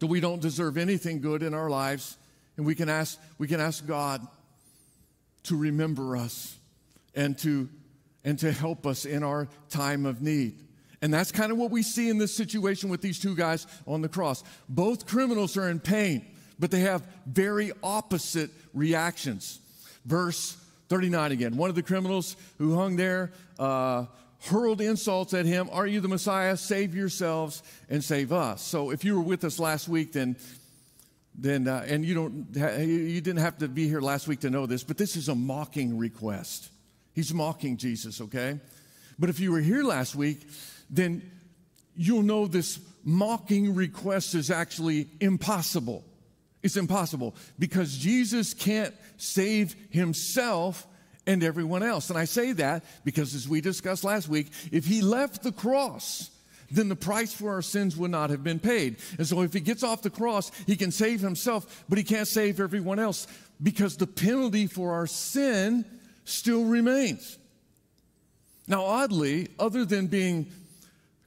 that 0.00 0.06
we 0.06 0.20
don't 0.20 0.40
deserve 0.40 0.76
anything 0.76 1.20
good 1.20 1.42
in 1.42 1.54
our 1.54 1.68
lives, 1.68 2.16
and 2.56 2.66
we 2.66 2.74
can 2.74 2.88
ask, 2.88 3.18
we 3.38 3.46
can 3.46 3.60
ask 3.60 3.86
God 3.86 4.26
to 5.44 5.56
remember 5.56 6.16
us 6.16 6.56
and 7.14 7.36
to, 7.38 7.68
and 8.24 8.38
to 8.40 8.52
help 8.52 8.86
us 8.86 9.04
in 9.04 9.22
our 9.22 9.48
time 9.70 10.06
of 10.06 10.22
need. 10.22 10.54
And 11.00 11.14
that's 11.14 11.30
kind 11.30 11.52
of 11.52 11.58
what 11.58 11.70
we 11.70 11.82
see 11.82 12.08
in 12.08 12.18
this 12.18 12.34
situation 12.34 12.88
with 12.88 13.00
these 13.00 13.18
two 13.18 13.34
guys 13.34 13.66
on 13.86 14.02
the 14.02 14.08
cross. 14.08 14.42
Both 14.68 15.06
criminals 15.06 15.56
are 15.56 15.68
in 15.68 15.78
pain, 15.78 16.26
but 16.58 16.70
they 16.70 16.80
have 16.80 17.06
very 17.26 17.72
opposite 17.82 18.50
reactions. 18.74 19.60
Verse 20.04 20.56
39 20.88 21.32
again. 21.32 21.56
One 21.56 21.70
of 21.70 21.76
the 21.76 21.82
criminals 21.82 22.36
who 22.58 22.74
hung 22.74 22.96
there 22.96 23.30
uh, 23.58 24.06
hurled 24.46 24.80
insults 24.80 25.34
at 25.34 25.46
him 25.46 25.68
Are 25.72 25.86
you 25.86 26.00
the 26.00 26.08
Messiah? 26.08 26.56
Save 26.56 26.94
yourselves 26.94 27.62
and 27.88 28.02
save 28.02 28.32
us. 28.32 28.62
So 28.62 28.90
if 28.90 29.04
you 29.04 29.16
were 29.16 29.22
with 29.22 29.44
us 29.44 29.58
last 29.58 29.88
week, 29.88 30.12
then. 30.12 30.36
Then, 31.40 31.68
uh, 31.68 31.84
and 31.86 32.04
you 32.04 32.14
don't, 32.14 32.48
you 32.84 33.20
didn't 33.20 33.38
have 33.38 33.58
to 33.58 33.68
be 33.68 33.86
here 33.86 34.00
last 34.00 34.26
week 34.26 34.40
to 34.40 34.50
know 34.50 34.66
this, 34.66 34.82
but 34.82 34.98
this 34.98 35.14
is 35.14 35.28
a 35.28 35.36
mocking 35.36 35.96
request. 35.96 36.68
He's 37.14 37.32
mocking 37.32 37.76
Jesus, 37.76 38.20
okay? 38.20 38.58
But 39.20 39.30
if 39.30 39.38
you 39.38 39.52
were 39.52 39.60
here 39.60 39.84
last 39.84 40.16
week, 40.16 40.48
then 40.90 41.22
you'll 41.94 42.22
know 42.22 42.48
this 42.48 42.80
mocking 43.04 43.74
request 43.74 44.34
is 44.34 44.50
actually 44.50 45.08
impossible. 45.20 46.04
It's 46.62 46.76
impossible 46.76 47.34
because 47.58 47.96
Jesus 47.96 48.54
can't 48.54 48.94
save 49.16 49.74
himself 49.90 50.86
and 51.28 51.44
everyone 51.44 51.82
else. 51.82 52.08
And 52.08 52.18
I 52.18 52.24
say 52.24 52.52
that 52.52 52.82
because, 53.04 53.34
as 53.34 53.46
we 53.46 53.60
discussed 53.60 54.02
last 54.02 54.28
week, 54.28 54.48
if 54.72 54.86
he 54.86 55.02
left 55.02 55.42
the 55.42 55.52
cross, 55.52 56.30
then 56.70 56.88
the 56.88 56.96
price 56.96 57.34
for 57.34 57.52
our 57.52 57.62
sins 57.62 57.96
would 57.98 58.10
not 58.10 58.30
have 58.30 58.42
been 58.42 58.58
paid. 58.58 58.96
And 59.18 59.26
so, 59.26 59.42
if 59.42 59.52
he 59.52 59.60
gets 59.60 59.82
off 59.82 60.00
the 60.00 60.10
cross, 60.10 60.50
he 60.66 60.74
can 60.74 60.90
save 60.90 61.20
himself, 61.20 61.84
but 61.86 61.98
he 61.98 62.04
can't 62.04 62.26
save 62.26 62.60
everyone 62.60 62.98
else 62.98 63.26
because 63.62 63.98
the 63.98 64.06
penalty 64.06 64.66
for 64.66 64.94
our 64.94 65.06
sin 65.06 65.84
still 66.24 66.64
remains. 66.64 67.38
Now, 68.66 68.84
oddly, 68.84 69.48
other 69.58 69.84
than 69.84 70.06
being 70.06 70.50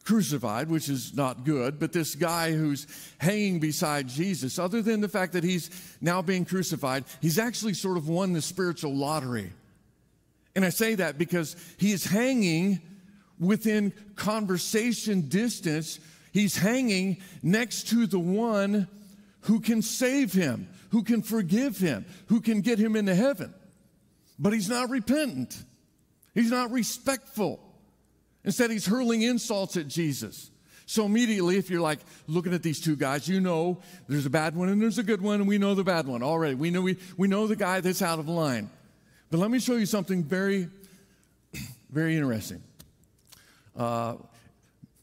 crucified, 0.03 0.67
which 0.67 0.89
is 0.89 1.13
not 1.13 1.46
good, 1.46 1.79
but 1.79 1.93
this 1.93 2.15
guy 2.15 2.53
who's 2.53 2.88
hanging 3.20 3.60
beside 3.60 4.08
Jesus, 4.08 4.58
other 4.58 4.81
than 4.81 5.00
the 5.01 5.08
fact 5.08 5.34
that 5.34 5.43
he's 5.43 5.70
now 6.01 6.24
being 6.24 6.43
crucified, 6.43 7.03
he's 7.22 7.38
actually 7.38 7.75
sort 7.75 7.98
of 7.98 8.08
won 8.08 8.34
the 8.34 8.41
spiritual 8.41 8.96
lottery. 8.96 9.51
And 10.55 10.65
I 10.65 10.70
say 10.70 10.96
that 10.96 11.17
because 11.17 11.55
he 11.77 11.91
is 11.91 12.05
hanging 12.05 12.81
within 13.39 13.91
conversation 14.15 15.27
distance. 15.27 16.00
He's 16.31 16.55
hanging 16.55 17.17
next 17.41 17.89
to 17.89 18.05
the 18.08 18.20
one 18.20 18.88
who 19.41 19.60
can 19.60 19.82
save 19.82 20.32
him, 20.32 20.69
who 20.91 21.04
can 21.04 21.21
forgive 21.21 21.78
him, 21.78 22.06
who 22.28 22.39
can 22.39 22.62
get 22.62 22.80
him 22.80 22.95
into 22.95 23.15
heaven. 23.15 23.54
But 24.38 24.54
he's 24.54 24.69
not 24.69 24.89
repentant, 24.89 25.62
he's 26.34 26.52
not 26.52 26.71
respectful. 26.71 27.60
Instead, 28.43 28.71
he's 28.71 28.88
hurling 28.88 29.21
insults 29.21 29.78
at 29.78 29.88
Jesus. 29.88 30.49
So 30.88 31.06
immediately, 31.06 31.58
if 31.58 31.69
you're 31.69 31.80
like 31.80 31.99
looking 32.28 32.56
at 32.56 32.63
these 32.63 32.82
two 32.82 32.95
guys, 32.95 33.28
you 33.28 33.39
know 33.39 33.80
there's 34.10 34.25
a 34.25 34.32
bad 34.32 34.56
one 34.56 34.67
and 34.67 34.82
there's 34.82 34.97
a 34.97 35.04
good 35.04 35.21
one, 35.21 35.36
and 35.36 35.47
we 35.47 35.58
know 35.58 35.75
the 35.75 35.84
bad 35.84 36.08
one 36.08 36.23
already. 36.23 36.56
We 36.56 36.71
know 36.71 36.82
we, 36.82 36.97
we 37.17 37.28
know 37.28 37.45
the 37.45 37.56
guy 37.56 37.82
that's 37.82 38.02
out 38.02 38.17
of 38.19 38.28
line. 38.28 38.69
But 39.32 39.39
let 39.39 39.50
me 39.50 39.60
show 39.60 39.78
you 39.78 39.86
something 39.86 40.24
very, 40.24 40.67
very 41.89 42.17
interesting. 42.17 42.62
Uh, 43.76 44.15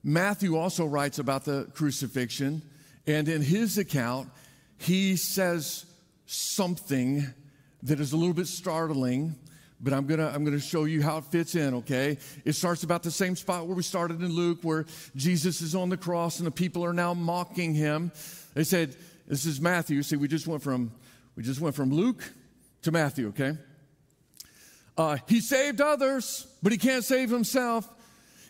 Matthew 0.05 0.57
also 0.57 0.85
writes 0.85 1.19
about 1.19 1.47
the 1.47 1.67
crucifixion, 1.75 2.61
and 3.07 3.27
in 3.27 3.41
his 3.41 3.79
account, 3.79 4.29
he 4.77 5.17
says 5.17 5.87
something 6.27 7.27
that 7.83 8.01
is 8.01 8.13
a 8.13 8.17
little 8.17 8.35
bit 8.35 8.47
startling 8.47 9.35
but 9.81 9.93
I'm 9.93 10.07
gonna 10.07 10.27
I'm 10.35 10.45
gonna 10.45 10.59
show 10.59 10.85
you 10.85 11.03
how 11.03 11.19
it 11.19 11.25
fits 11.27 11.55
in. 11.55 11.75
Okay, 11.75 12.19
it 12.45 12.55
starts 12.55 12.83
about 12.83 13.03
the 13.05 13.11
same 13.11 13.37
spot 13.37 13.67
where 13.67 13.77
we 13.77 13.85
started 13.85 14.21
in 14.23 14.33
Luke, 14.33 14.59
where 14.63 14.87
Jesus 15.15 15.61
is 15.61 15.75
on 15.75 15.89
the 15.89 15.97
cross 15.97 16.39
and 16.39 16.47
the 16.47 16.51
people 16.53 16.85
are 16.85 16.93
now 16.93 17.15
mocking 17.15 17.75
him. 17.75 18.11
They 18.55 18.65
said, 18.65 18.97
"This 19.29 19.47
is 19.47 19.61
Matthew." 19.61 20.03
See, 20.03 20.17
we 20.17 20.27
just 20.27 20.49
went 20.49 20.63
from 20.63 20.91
we 21.37 21.45
just 21.45 21.61
went 21.61 21.77
from 21.77 21.93
Luke 21.93 22.25
to 22.83 22.91
Matthew. 22.91 23.29
Okay, 23.29 23.57
uh, 24.99 25.17
he 25.29 25.41
saved 25.41 25.81
others, 25.81 26.47
but 26.63 26.73
he 26.73 26.79
can't 26.79 27.05
save 27.05 27.31
himself. 27.31 27.89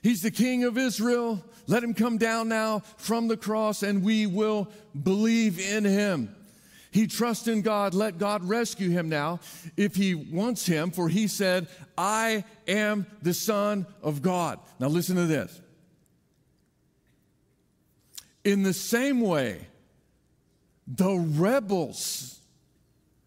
He's 0.03 0.23
the 0.23 0.31
King 0.31 0.65
of 0.65 0.79
Israel. 0.79 1.45
Let 1.67 1.85
him 1.85 1.93
come 1.93 2.17
down 2.17 2.49
now 2.49 2.81
from 2.97 3.29
the 3.29 3.37
cross, 3.37 3.83
and 3.83 4.03
we 4.03 4.27
will 4.27 4.69
believe 5.01 5.61
in 5.61 5.85
him. 5.85 6.35
He 6.91 7.07
trusts 7.07 7.47
in 7.47 7.61
God. 7.61 7.93
Let 7.93 8.17
God 8.17 8.43
rescue 8.49 8.89
him 8.89 9.11
now 9.11 9.41
if 9.77 9.95
he 9.95 10.15
wants 10.15 10.65
him, 10.65 10.91
for 10.91 11.11
he 11.11 11.29
said, 11.29 11.69
I 11.99 12.45
am 12.67 13.07
the 13.21 13.35
Son 13.35 13.87
of 14.03 14.23
God. 14.23 14.59
Now, 14.81 14.89
listen 14.89 15.17
to 15.17 15.27
this. 15.27 15.61
In 18.43 18.63
the 18.63 18.73
same 18.73 19.21
way, 19.21 19.67
the 20.87 21.15
rebels 21.15 22.41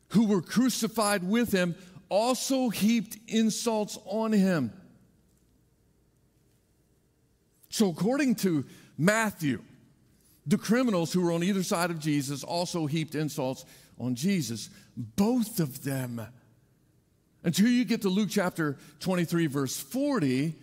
who 0.10 0.25
were 0.25 0.41
crucified 0.41 1.23
with 1.23 1.51
him 1.51 1.75
also 2.12 2.67
heaped 2.67 3.17
insults 3.30 3.97
on 4.06 4.34
him. 4.34 4.74
So, 7.69 7.89
according 7.89 8.36
to 8.36 8.65
Matthew, 8.97 9.62
the 10.45 10.58
criminals 10.58 11.13
who 11.13 11.21
were 11.21 11.32
on 11.32 11.41
either 11.41 11.63
side 11.63 11.89
of 11.89 12.00
Jesus 12.00 12.43
also 12.43 12.86
heaped 12.86 13.15
insults 13.15 13.63
on 13.97 14.15
Jesus. 14.15 14.69
Both 14.97 15.62
of 15.62 15.84
them. 15.86 16.21
Until 17.43 17.69
you 17.69 17.86
get 17.86 18.02
to 18.02 18.10
Luke 18.10 18.30
chapter 18.30 18.78
23, 19.00 19.47
verse 19.47 19.78
40, 19.78 20.54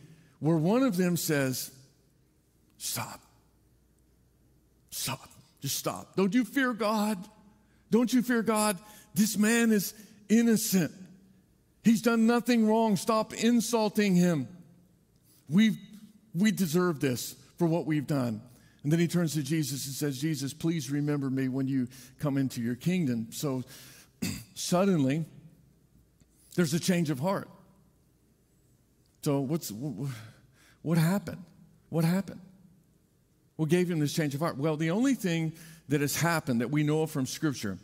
where 0.40 0.56
one 0.56 0.82
of 0.82 0.98
them 0.98 1.16
says, 1.16 1.70
Stop. 2.76 3.22
Stop. 4.90 5.30
Just 5.62 5.76
stop. 5.76 6.14
Don't 6.14 6.34
you 6.34 6.44
fear 6.44 6.74
God? 6.74 7.18
Don't 7.90 8.12
you 8.12 8.20
fear 8.20 8.42
God? 8.42 8.78
This 9.14 9.38
man 9.38 9.72
is 9.72 9.94
innocent. 10.28 10.92
He's 11.84 12.02
done 12.02 12.26
nothing 12.26 12.66
wrong. 12.66 12.96
Stop 12.96 13.32
insulting 13.34 14.14
him. 14.14 14.48
we 15.48 15.78
we 16.34 16.50
deserve 16.52 17.00
this 17.00 17.34
for 17.56 17.66
what 17.66 17.86
we've 17.86 18.06
done. 18.06 18.40
And 18.82 18.92
then 18.92 19.00
he 19.00 19.08
turns 19.08 19.34
to 19.34 19.42
Jesus 19.42 19.86
and 19.86 19.94
says, 19.94 20.18
Jesus, 20.20 20.54
please 20.54 20.90
remember 20.90 21.30
me 21.30 21.48
when 21.48 21.66
you 21.66 21.88
come 22.20 22.38
into 22.38 22.60
your 22.60 22.76
kingdom. 22.76 23.28
So 23.30 23.64
suddenly, 24.54 25.24
there's 26.54 26.74
a 26.74 26.80
change 26.80 27.10
of 27.10 27.18
heart. 27.18 27.48
So, 29.22 29.40
what's, 29.40 29.72
what 30.82 30.96
happened? 30.96 31.42
What 31.88 32.04
happened? 32.04 32.40
What 33.56 33.68
gave 33.68 33.90
him 33.90 33.98
this 33.98 34.12
change 34.12 34.34
of 34.34 34.40
heart? 34.40 34.56
Well, 34.56 34.76
the 34.76 34.90
only 34.90 35.14
thing 35.14 35.52
that 35.88 36.00
has 36.00 36.16
happened 36.16 36.60
that 36.60 36.70
we 36.70 36.82
know 36.84 37.06
from 37.06 37.26
Scripture 37.26 37.78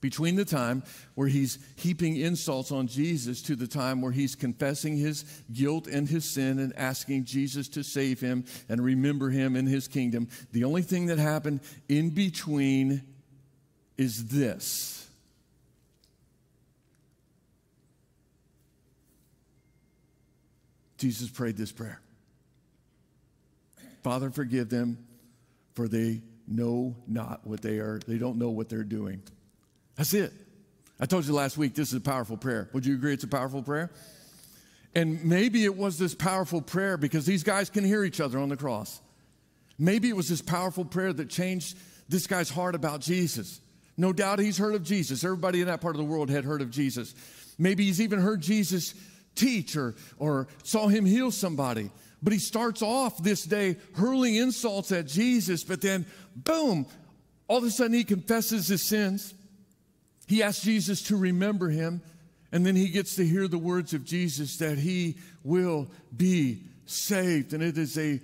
between 0.00 0.36
the 0.36 0.44
time 0.44 0.82
where 1.14 1.28
he's 1.28 1.58
heaping 1.76 2.16
insults 2.16 2.72
on 2.72 2.86
Jesus 2.86 3.42
to 3.42 3.56
the 3.56 3.66
time 3.66 4.00
where 4.00 4.12
he's 4.12 4.34
confessing 4.34 4.96
his 4.96 5.24
guilt 5.52 5.86
and 5.86 6.08
his 6.08 6.24
sin 6.24 6.58
and 6.58 6.76
asking 6.76 7.24
Jesus 7.24 7.68
to 7.68 7.82
save 7.82 8.20
him 8.20 8.44
and 8.68 8.82
remember 8.82 9.30
him 9.30 9.56
in 9.56 9.66
his 9.66 9.88
kingdom, 9.88 10.28
the 10.52 10.64
only 10.64 10.82
thing 10.82 11.06
that 11.06 11.18
happened 11.18 11.60
in 11.88 12.10
between 12.10 13.02
is 13.96 14.28
this. 14.28 15.08
Jesus 20.96 21.30
prayed 21.30 21.56
this 21.56 21.72
prayer 21.72 22.00
Father, 24.02 24.30
forgive 24.30 24.70
them, 24.70 24.98
for 25.74 25.88
they 25.88 26.22
know 26.46 26.96
not 27.06 27.46
what 27.46 27.62
they 27.62 27.78
are, 27.78 28.00
they 28.06 28.18
don't 28.18 28.36
know 28.36 28.50
what 28.50 28.68
they're 28.68 28.82
doing. 28.82 29.22
That's 30.00 30.14
it. 30.14 30.32
I 30.98 31.04
told 31.04 31.26
you 31.26 31.34
last 31.34 31.58
week 31.58 31.74
this 31.74 31.88
is 31.88 31.94
a 31.94 32.00
powerful 32.00 32.38
prayer. 32.38 32.70
Would 32.72 32.86
you 32.86 32.94
agree 32.94 33.12
it's 33.12 33.24
a 33.24 33.28
powerful 33.28 33.62
prayer? 33.62 33.90
And 34.94 35.22
maybe 35.26 35.62
it 35.66 35.76
was 35.76 35.98
this 35.98 36.14
powerful 36.14 36.62
prayer 36.62 36.96
because 36.96 37.26
these 37.26 37.42
guys 37.42 37.68
can 37.68 37.84
hear 37.84 38.02
each 38.02 38.18
other 38.18 38.38
on 38.38 38.48
the 38.48 38.56
cross. 38.56 39.02
Maybe 39.78 40.08
it 40.08 40.16
was 40.16 40.26
this 40.26 40.40
powerful 40.40 40.86
prayer 40.86 41.12
that 41.12 41.28
changed 41.28 41.76
this 42.08 42.26
guy's 42.26 42.48
heart 42.48 42.74
about 42.74 43.02
Jesus. 43.02 43.60
No 43.98 44.14
doubt 44.14 44.38
he's 44.38 44.56
heard 44.56 44.74
of 44.74 44.84
Jesus. 44.84 45.22
Everybody 45.22 45.60
in 45.60 45.66
that 45.66 45.82
part 45.82 45.96
of 45.96 45.98
the 45.98 46.10
world 46.10 46.30
had 46.30 46.46
heard 46.46 46.62
of 46.62 46.70
Jesus. 46.70 47.14
Maybe 47.58 47.84
he's 47.84 48.00
even 48.00 48.20
heard 48.20 48.40
Jesus 48.40 48.94
teach 49.34 49.76
or, 49.76 49.96
or 50.18 50.48
saw 50.62 50.88
him 50.88 51.04
heal 51.04 51.30
somebody. 51.30 51.90
But 52.22 52.32
he 52.32 52.38
starts 52.38 52.80
off 52.80 53.22
this 53.22 53.44
day 53.44 53.76
hurling 53.96 54.36
insults 54.36 54.92
at 54.92 55.06
Jesus, 55.08 55.62
but 55.62 55.82
then, 55.82 56.06
boom, 56.34 56.86
all 57.48 57.58
of 57.58 57.64
a 57.64 57.70
sudden 57.70 57.92
he 57.92 58.04
confesses 58.04 58.66
his 58.68 58.80
sins. 58.80 59.34
He 60.30 60.44
asks 60.44 60.62
Jesus 60.62 61.02
to 61.08 61.16
remember 61.16 61.70
him, 61.70 62.02
and 62.52 62.64
then 62.64 62.76
he 62.76 62.86
gets 62.86 63.16
to 63.16 63.26
hear 63.26 63.48
the 63.48 63.58
words 63.58 63.94
of 63.94 64.04
Jesus 64.04 64.58
that 64.58 64.78
he 64.78 65.16
will 65.42 65.90
be 66.16 66.62
saved. 66.86 67.52
And 67.52 67.60
it 67.64 67.76
is 67.76 67.98
a 67.98 68.20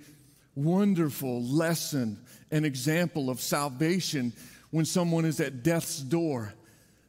wonderful 0.55 1.43
lesson, 1.43 2.17
an 2.49 2.63
example 2.63 3.29
of 3.29 3.41
salvation 3.41 4.31
when 4.71 4.85
someone 4.85 5.25
is 5.25 5.41
at 5.41 5.63
death's 5.63 5.99
door. 5.99 6.53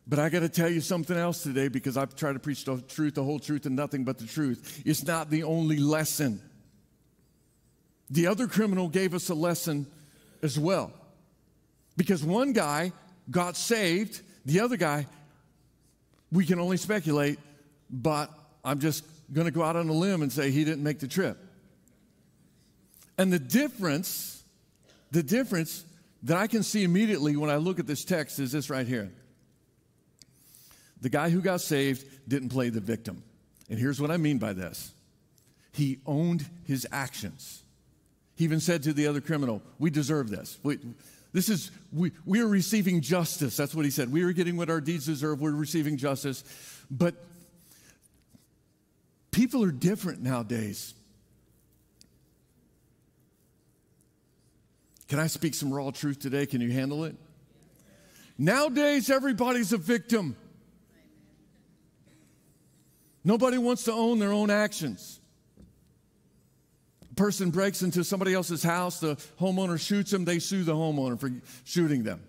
But 0.09 0.19
I 0.19 0.31
got 0.31 0.41
to 0.41 0.49
tell 0.49 0.69
you 0.69 0.81
something 0.81 1.17
else 1.17 1.45
today 1.45 1.69
because 1.69 1.97
I've 1.97 2.17
tried 2.17 2.33
to 2.33 2.41
preach 2.41 2.65
the 2.65 2.81
truth, 2.81 3.15
the 3.15 3.23
whole 3.23 3.39
truth, 3.39 3.67
and 3.67 3.77
nothing 3.77 4.03
but 4.03 4.19
the 4.19 4.27
truth. 4.27 4.83
It's 4.85 5.05
not 5.05 5.31
the 5.31 5.45
only 5.45 5.77
lesson. 5.77 6.43
The 8.11 8.27
other 8.27 8.49
criminal 8.49 8.89
gave 8.89 9.15
us 9.15 9.29
a 9.29 9.35
lesson 9.35 9.87
as 10.43 10.59
well. 10.59 10.91
Because 11.97 12.25
one 12.25 12.53
guy 12.53 12.91
got 13.31 13.57
saved, 13.57 14.23
the 14.45 14.61
other 14.61 14.77
guy, 14.77 15.07
we 16.31 16.45
can 16.45 16.59
only 16.59 16.77
speculate, 16.77 17.39
but 17.91 18.31
I'm 18.65 18.81
just 18.81 19.05
going 19.33 19.47
to 19.47 19.51
go 19.51 19.63
out 19.63 19.77
on 19.77 19.89
a 19.89 19.93
limb 19.93 20.23
and 20.23 20.33
say 20.33 20.51
he 20.51 20.65
didn't 20.65 20.83
make 20.83 20.99
the 20.99 21.09
trip. 21.09 21.39
And 23.17 23.33
the 23.33 23.39
difference, 23.39 24.43
the 25.11 25.23
difference 25.23 25.85
that 26.23 26.37
I 26.37 26.47
can 26.47 26.63
see 26.63 26.85
immediately 26.85 27.37
when 27.37 27.51
I 27.51 27.57
look 27.57 27.79
at 27.79 27.87
this 27.87 28.05
text 28.05 28.39
is 28.39 28.53
this 28.53 28.71
right 28.71 28.87
here. 28.87 29.11
The 31.01 31.09
guy 31.09 31.31
who 31.31 31.41
got 31.41 31.61
saved 31.61 32.05
didn't 32.29 32.49
play 32.49 32.71
the 32.71 32.81
victim. 32.81 33.23
And 33.71 33.79
here's 33.79 34.01
what 34.01 34.11
I 34.11 34.17
mean 34.17 34.39
by 34.39 34.53
this 34.53 34.93
he 35.73 35.99
owned 36.07 36.49
his 36.65 36.87
actions. 36.91 37.63
He 38.35 38.45
even 38.45 38.61
said 38.61 38.85
to 38.85 38.93
the 38.93 39.07
other 39.07 39.21
criminal, 39.21 39.63
We 39.79 39.91
deserve 39.91 40.31
this. 40.31 40.59
We, 40.63 40.79
this 41.39 41.49
is, 41.49 41.71
we, 41.93 42.11
we 42.27 42.41
are 42.41 42.49
receiving 42.49 43.01
justice. 43.01 43.57
That's 43.57 43.73
what 43.73 43.85
he 43.85 43.93
said. 43.93 44.11
We 44.11 44.25
are 44.25 44.33
getting 44.33 44.57
what 44.57 44.71
our 44.71 44.81
deeds 44.81 45.07
deserve. 45.07 45.41
We're 45.41 45.53
receiving 45.53 45.97
justice. 45.97 46.43
But 46.91 47.15
people 49.31 49.63
are 49.63 49.71
different 49.71 50.21
nowadays. 50.21 50.95
Can 55.07 55.21
I 55.21 55.29
speak 55.29 55.55
some 55.55 55.73
raw 55.73 55.93
truth 55.93 56.19
today? 56.19 56.45
Can 56.45 56.61
you 56.61 56.73
handle 56.73 57.05
it? 57.05 57.15
Nowadays, 58.37 59.09
everybody's 59.09 59.73
a 59.73 59.79
victim. 59.79 60.35
Nobody 63.23 63.59
wants 63.59 63.85
to 63.85 63.93
own 63.93 64.19
their 64.19 64.33
own 64.33 64.51
actions. 64.51 65.21
Person 67.19 67.51
breaks 67.51 67.83
into 67.83 68.05
somebody 68.05 68.33
else's 68.33 68.63
house, 68.63 69.01
the 69.01 69.17
homeowner 69.41 69.77
shoots 69.79 70.13
them, 70.13 70.25
they 70.25 70.39
sue 70.39 70.63
the 70.63 70.73
homeowner 70.73 71.19
for 71.19 71.33
shooting 71.65 72.05
them. 72.05 72.23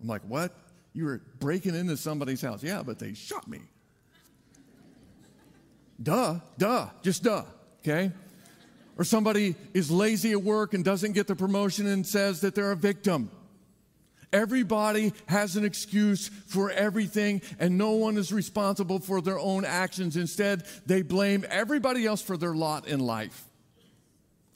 I'm 0.00 0.08
like, 0.08 0.22
what? 0.22 0.56
You 0.94 1.04
were 1.04 1.20
breaking 1.38 1.74
into 1.74 1.94
somebody's 1.98 2.40
house. 2.40 2.62
Yeah, 2.62 2.82
but 2.82 2.98
they 2.98 3.12
shot 3.12 3.46
me. 3.46 3.60
duh, 6.02 6.38
duh, 6.56 6.88
just 7.02 7.22
duh, 7.22 7.44
okay? 7.82 8.12
Or 8.96 9.04
somebody 9.04 9.56
is 9.74 9.90
lazy 9.90 10.32
at 10.32 10.42
work 10.42 10.72
and 10.72 10.82
doesn't 10.82 11.12
get 11.12 11.26
the 11.26 11.36
promotion 11.36 11.86
and 11.86 12.06
says 12.06 12.40
that 12.40 12.54
they're 12.54 12.72
a 12.72 12.76
victim. 12.76 13.30
Everybody 14.32 15.12
has 15.26 15.56
an 15.56 15.66
excuse 15.66 16.28
for 16.46 16.70
everything, 16.70 17.42
and 17.58 17.76
no 17.76 17.90
one 17.90 18.16
is 18.16 18.32
responsible 18.32 19.00
for 19.00 19.20
their 19.20 19.38
own 19.38 19.66
actions. 19.66 20.16
Instead, 20.16 20.64
they 20.86 21.02
blame 21.02 21.44
everybody 21.50 22.06
else 22.06 22.22
for 22.22 22.38
their 22.38 22.54
lot 22.54 22.88
in 22.88 23.00
life. 23.00 23.49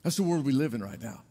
That's 0.05 0.17
the 0.17 0.23
world 0.23 0.47
we 0.47 0.53
live 0.53 0.75
in 0.75 0.83
right 0.83 1.01
now. 1.03 1.23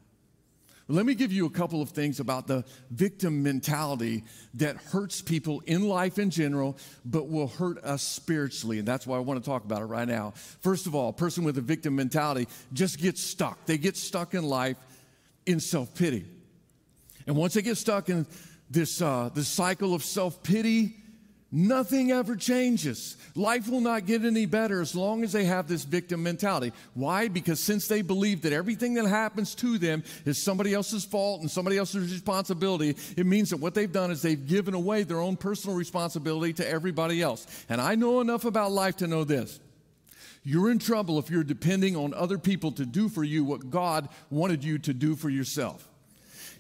Let 0.90 1.06
me 1.06 1.16
give 1.16 1.32
you 1.32 1.46
a 1.46 1.50
couple 1.50 1.82
of 1.82 1.92
things 1.92 2.20
about 2.20 2.46
the 2.46 2.66
victim 2.92 3.42
mentality 3.42 4.26
that 4.56 4.76
hurts 4.76 5.22
people 5.22 5.62
in 5.66 5.88
life 5.88 6.20
in 6.20 6.30
general, 6.30 6.78
but 7.06 7.30
will 7.30 7.48
hurt 7.48 7.82
us 7.86 8.04
spiritually. 8.04 8.80
And 8.80 8.88
that's 8.88 9.08
why 9.08 9.16
I 9.16 9.22
want 9.22 9.42
to 9.42 9.50
talk 9.50 9.64
about 9.64 9.82
it 9.82 9.86
right 9.86 10.08
now. 10.08 10.34
First 10.60 10.86
of 10.86 10.94
all, 10.94 11.10
a 11.10 11.14
person 11.14 11.46
with 11.46 11.58
a 11.58 11.62
victim 11.62 11.96
mentality 11.96 12.50
just 12.74 13.00
gets 13.00 13.22
stuck. 13.22 13.66
They 13.66 13.78
get 13.78 13.96
stuck 13.96 14.34
in 14.34 14.44
life 14.44 14.78
in 15.46 15.62
self 15.62 15.96
pity. 15.96 16.26
And 17.28 17.38
once 17.38 17.54
they 17.54 17.62
get 17.62 17.78
stuck 17.78 18.10
in 18.10 18.28
this, 18.70 19.02
uh, 19.02 19.30
this 19.34 19.48
cycle 19.48 19.94
of 19.94 20.04
self 20.04 20.44
pity, 20.44 20.98
Nothing 21.56 22.12
ever 22.12 22.36
changes. 22.36 23.16
Life 23.36 23.70
will 23.70 23.80
not 23.80 24.08
get 24.08 24.26
any 24.26 24.48
better 24.48 24.82
as 24.82 24.96
long 24.96 25.24
as 25.24 25.34
they 25.34 25.46
have 25.46 25.68
this 25.68 25.84
victim 25.84 26.24
mentality. 26.24 26.74
Why? 26.96 27.28
Because 27.28 27.60
since 27.60 27.88
they 27.88 28.02
believe 28.02 28.42
that 28.42 28.54
everything 28.54 28.96
that 28.96 29.06
happens 29.06 29.54
to 29.56 29.78
them 29.78 30.04
is 30.26 30.42
somebody 30.42 30.74
else's 30.74 31.06
fault 31.06 31.42
and 31.42 31.52
somebody 31.52 31.78
else's 31.78 32.12
responsibility, 32.12 32.98
it 33.16 33.28
means 33.28 33.52
that 33.52 33.58
what 33.58 33.76
they've 33.76 33.92
done 33.92 34.10
is 34.10 34.24
they've 34.24 34.48
given 34.48 34.74
away 34.74 35.04
their 35.04 35.20
own 35.20 35.38
personal 35.38 35.78
responsibility 35.78 36.54
to 36.54 36.68
everybody 36.68 37.22
else. 37.22 37.46
And 37.70 37.80
I 37.80 37.94
know 37.94 38.20
enough 38.20 38.46
about 38.46 38.72
life 38.72 38.98
to 38.98 39.08
know 39.08 39.24
this. 39.24 39.60
You're 40.44 40.72
in 40.72 40.80
trouble 40.80 41.20
if 41.20 41.30
you're 41.30 41.44
depending 41.44 41.96
on 41.96 42.16
other 42.16 42.40
people 42.40 42.72
to 42.74 42.86
do 42.88 43.10
for 43.10 43.24
you 43.24 43.44
what 43.44 43.70
God 43.70 44.10
wanted 44.32 44.64
you 44.64 44.80
to 44.80 44.94
do 44.94 45.16
for 45.16 45.30
yourself. 45.30 45.88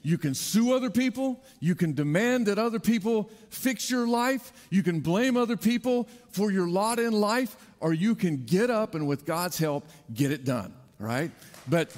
You 0.03 0.17
can 0.17 0.33
sue 0.35 0.73
other 0.73 0.89
people. 0.89 1.41
You 1.61 1.75
can 1.75 1.93
demand 1.93 2.47
that 2.47 2.59
other 2.59 2.79
people 2.79 3.31
fix 3.49 3.89
your 3.89 4.05
life. 4.05 4.51
You 4.69 4.83
can 4.83 4.99
blame 4.99 5.37
other 5.37 5.55
people 5.55 6.09
for 6.29 6.51
your 6.51 6.67
lot 6.67 6.99
in 6.99 7.13
life, 7.13 7.55
or 7.79 7.93
you 7.93 8.13
can 8.13 8.43
get 8.43 8.69
up 8.69 8.95
and, 8.95 9.07
with 9.07 9.25
God's 9.25 9.57
help, 9.57 9.85
get 10.13 10.31
it 10.31 10.43
done, 10.43 10.73
right? 10.99 11.31
But. 11.67 11.95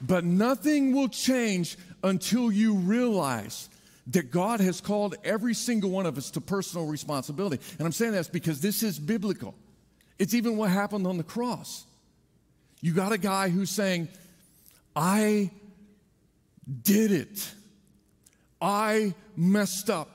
But 0.00 0.24
nothing 0.24 0.94
will 0.94 1.08
change 1.08 1.76
until 2.02 2.52
you 2.52 2.74
realize 2.74 3.68
that 4.06 4.30
God 4.30 4.60
has 4.60 4.80
called 4.80 5.16
every 5.24 5.52
single 5.54 5.90
one 5.90 6.06
of 6.06 6.16
us 6.16 6.30
to 6.30 6.40
personal 6.40 6.86
responsibility. 6.86 7.62
And 7.78 7.84
I'm 7.84 7.92
saying 7.92 8.12
that 8.12 8.30
because 8.32 8.60
this 8.60 8.82
is 8.82 8.98
biblical. 8.98 9.54
It's 10.18 10.34
even 10.34 10.56
what 10.56 10.70
happened 10.70 11.06
on 11.06 11.18
the 11.18 11.24
cross. 11.24 11.84
You 12.80 12.92
got 12.92 13.12
a 13.12 13.18
guy 13.18 13.48
who's 13.48 13.70
saying, 13.70 14.08
I 14.94 15.50
did 16.82 17.12
it. 17.12 17.52
I 18.60 19.14
messed 19.36 19.90
up. 19.90 20.10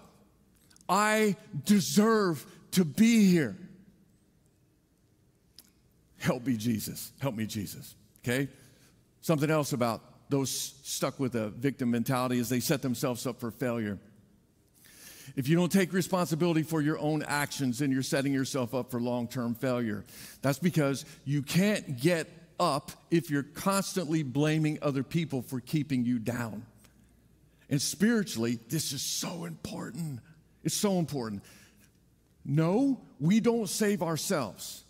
I 0.87 1.35
deserve 1.65 2.45
to 2.71 2.85
be 2.85 3.29
here. 3.29 3.55
Help 6.19 6.45
me, 6.45 6.55
Jesus. 6.55 7.11
Help 7.19 7.35
me, 7.35 7.45
Jesus. 7.45 7.95
Okay? 8.23 8.47
Something 9.21 9.49
else 9.49 9.73
about 9.73 10.01
those 10.29 10.49
stuck 10.83 11.19
with 11.19 11.35
a 11.35 11.49
victim 11.49 11.91
mentality 11.91 12.39
is 12.39 12.49
they 12.49 12.59
set 12.59 12.81
themselves 12.81 13.27
up 13.27 13.39
for 13.39 13.51
failure. 13.51 13.99
If 15.35 15.47
you 15.47 15.55
don't 15.55 15.71
take 15.71 15.93
responsibility 15.93 16.63
for 16.63 16.81
your 16.81 16.99
own 16.99 17.23
actions, 17.23 17.79
then 17.79 17.91
you're 17.91 18.03
setting 18.03 18.33
yourself 18.33 18.73
up 18.73 18.91
for 18.91 18.99
long 18.99 19.27
term 19.27 19.55
failure. 19.55 20.03
That's 20.41 20.59
because 20.59 21.05
you 21.25 21.41
can't 21.41 21.99
get 21.99 22.27
up 22.59 22.91
if 23.11 23.29
you're 23.29 23.43
constantly 23.43 24.23
blaming 24.23 24.79
other 24.81 25.03
people 25.03 25.41
for 25.41 25.59
keeping 25.59 26.05
you 26.05 26.19
down. 26.19 26.65
And 27.69 27.81
spiritually, 27.81 28.59
this 28.69 28.91
is 28.91 29.01
so 29.01 29.45
important. 29.45 30.19
It's 30.63 30.75
so 30.75 30.99
important. 30.99 31.43
No, 32.45 33.01
we 33.19 33.39
don't 33.39 33.69
save 33.69 34.03
ourselves, 34.03 34.83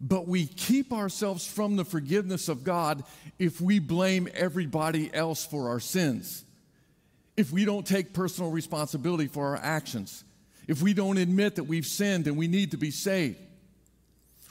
but 0.00 0.28
we 0.28 0.46
keep 0.46 0.92
ourselves 0.92 1.46
from 1.46 1.76
the 1.76 1.84
forgiveness 1.84 2.48
of 2.48 2.64
God 2.64 3.04
if 3.38 3.60
we 3.60 3.78
blame 3.78 4.28
everybody 4.34 5.12
else 5.12 5.44
for 5.44 5.68
our 5.68 5.80
sins. 5.80 6.44
If 7.36 7.50
we 7.50 7.64
don't 7.64 7.86
take 7.86 8.12
personal 8.12 8.50
responsibility 8.50 9.26
for 9.26 9.48
our 9.48 9.56
actions, 9.56 10.22
if 10.68 10.82
we 10.82 10.94
don't 10.94 11.18
admit 11.18 11.56
that 11.56 11.64
we've 11.64 11.86
sinned 11.86 12.26
and 12.26 12.36
we 12.36 12.46
need 12.46 12.70
to 12.70 12.76
be 12.76 12.90
saved. 12.90 13.38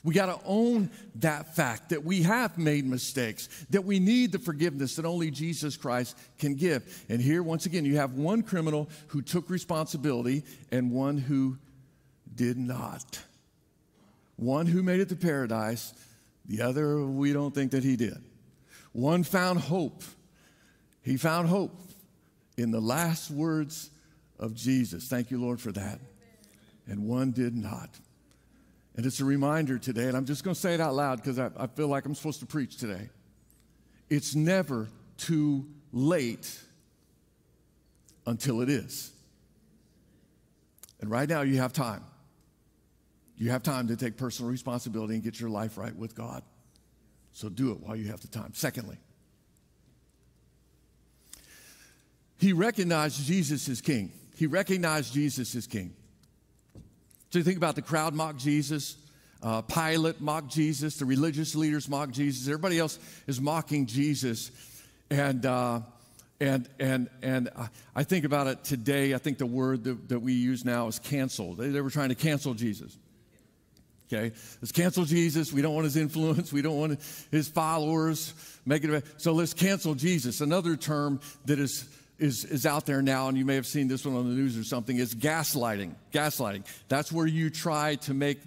We 0.04 0.14
got 0.14 0.26
to 0.26 0.40
own 0.46 0.90
that 1.16 1.56
fact 1.56 1.90
that 1.90 2.04
we 2.04 2.24
have 2.24 2.58
made 2.58 2.86
mistakes, 2.86 3.48
that 3.70 3.86
we 3.86 4.00
need 4.00 4.34
the 4.34 4.40
forgiveness 4.40 4.98
that 4.98 5.06
only 5.06 5.32
Jesus 5.32 5.78
Christ 5.78 6.18
can 6.38 6.56
give. 6.56 7.06
And 7.08 7.22
here, 7.22 7.42
once 7.42 7.66
again, 7.66 7.86
you 7.86 7.96
have 7.96 8.14
one 8.14 8.44
criminal 8.44 8.90
who 9.08 9.22
took 9.22 9.50
responsibility 9.50 10.44
and 10.72 10.92
one 10.92 11.18
who 11.18 11.58
did 12.36 12.58
not. 12.58 13.22
One 14.36 14.66
who 14.66 14.84
made 14.84 15.00
it 15.00 15.08
to 15.10 15.16
paradise, 15.16 15.94
the 16.46 16.64
other, 16.64 17.06
we 17.06 17.32
don't 17.32 17.56
think 17.56 17.72
that 17.72 17.84
he 17.84 17.96
did. 17.96 18.18
One 18.92 19.24
found 19.24 19.60
hope. 19.60 20.04
He 21.02 21.16
found 21.16 21.48
hope 21.48 21.80
in 22.58 22.72
the 22.72 22.82
last 22.82 23.32
words 23.32 23.90
of 24.38 24.54
Jesus. 24.54 25.08
Thank 25.08 25.32
you, 25.32 25.40
Lord, 25.40 25.62
for 25.62 25.72
that. 25.72 26.00
and 26.88 27.08
one 27.08 27.32
did 27.32 27.56
not. 27.56 27.90
And 28.96 29.06
it's 29.06 29.20
a 29.20 29.26
reminder 29.26 29.80
today, 29.80 30.08
and 30.08 30.16
I'm 30.16 30.26
just 30.26 30.44
going 30.44 30.54
to 30.54 30.60
say 30.60 30.76
it 30.76 30.80
out 30.80 30.94
loud 30.94 31.18
because 31.18 31.40
I, 31.40 31.50
I 31.58 31.68
feel 31.68 31.88
like 31.88 32.06
I'm 32.06 32.14
supposed 32.14 32.42
to 32.42 32.46
preach 32.46 32.78
today. 32.78 33.10
It's 34.10 34.36
never 34.36 34.88
too 35.18 35.66
late 35.92 36.60
until 38.28 38.62
it 38.62 38.70
is. 38.70 39.12
And 41.02 41.10
right 41.10 41.28
now, 41.28 41.42
you 41.42 41.58
have 41.58 41.74
time. 41.74 42.04
You 43.36 43.50
have 43.50 43.64
time 43.64 43.88
to 43.88 43.96
take 43.98 44.16
personal 44.16 44.52
responsibility 44.52 45.16
and 45.16 45.24
get 45.24 45.40
your 45.40 45.50
life 45.50 45.78
right 45.78 45.96
with 45.96 46.14
God. 46.16 46.44
So 47.32 47.50
do 47.50 47.72
it 47.72 47.80
while 47.80 47.96
you 47.96 48.10
have 48.10 48.22
the 48.22 48.28
time. 48.28 48.52
Secondly, 48.54 48.98
he 52.38 52.54
recognized 52.54 53.26
Jesus 53.26 53.68
as 53.70 53.82
king. 53.82 54.12
He 54.36 54.46
recognized 54.46 55.14
Jesus 55.14 55.56
as 55.56 55.66
king. 55.66 55.96
So 57.34 57.40
you 57.40 57.46
think 57.46 57.58
about 57.58 57.74
the 57.74 57.82
crowd 57.82 58.14
mocked 58.14 58.38
Jesus, 58.38 58.96
uh, 59.42 59.64
Pilate 59.64 60.22
mocked 60.22 60.50
Jesus, 60.50 60.98
the 60.98 61.06
religious 61.06 61.56
leaders 61.56 61.90
mocked 61.90 62.12
Jesus, 62.12 62.48
everybody 62.48 62.78
else 62.78 63.00
is 63.26 63.42
mocking 63.42 63.88
Jesus. 63.88 64.52
And, 65.10 65.44
uh, 65.44 65.80
and, 66.40 66.70
and, 66.80 67.10
and 67.24 67.50
I 67.96 68.04
think 68.04 68.26
about 68.26 68.46
it 68.46 68.64
today. 68.64 69.16
I 69.16 69.18
think 69.18 69.40
the 69.40 69.48
word 69.48 69.84
that, 69.86 70.10
that 70.10 70.20
we 70.20 70.34
use 70.34 70.64
now 70.64 70.86
is 70.86 71.00
cancel. 71.00 71.56
They, 71.56 71.70
they 71.70 71.82
were 71.82 71.90
trying 71.90 72.10
to 72.10 72.16
cancel 72.16 72.54
Jesus. 72.54 72.96
Okay, 74.14 74.32
let's 74.62 74.72
cancel 74.72 75.04
Jesus. 75.04 75.52
We 75.52 75.64
don't 75.64 75.74
want 75.74 75.86
his 75.86 75.98
influence. 75.98 76.54
We 76.54 76.62
don't 76.62 76.78
want 76.78 77.00
his 77.32 77.48
followers. 77.48 78.36
Make 78.64 78.84
it 78.84 79.06
so. 79.18 79.34
Let's 79.34 79.56
cancel 79.56 79.96
Jesus. 79.96 80.40
Another 80.40 80.76
term 80.76 81.20
that 81.46 81.58
is 81.58 81.90
is, 82.20 82.46
is 82.46 82.66
out 82.66 82.86
there 82.86 83.02
now, 83.02 83.28
and 83.28 83.38
you 83.38 83.46
may 83.46 83.56
have 83.56 83.66
seen 83.66 83.88
this 83.88 84.06
one 84.06 84.16
on 84.16 84.30
the 84.30 84.36
news 84.36 84.58
or 84.58 84.64
something, 84.64 84.98
is 84.98 85.16
gaslighting. 85.16 85.96
Gaslighting. 86.12 86.66
That's 86.88 87.12
where 87.12 87.28
you 87.28 87.50
try 87.50 87.96
to 87.96 88.14
make, 88.14 88.40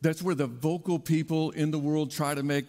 that's 0.00 0.22
where 0.22 0.34
the 0.34 0.46
vocal 0.46 0.98
people 0.98 1.50
in 1.50 1.70
the 1.70 1.78
world 1.78 2.10
try 2.10 2.34
to 2.34 2.42
make 2.42 2.66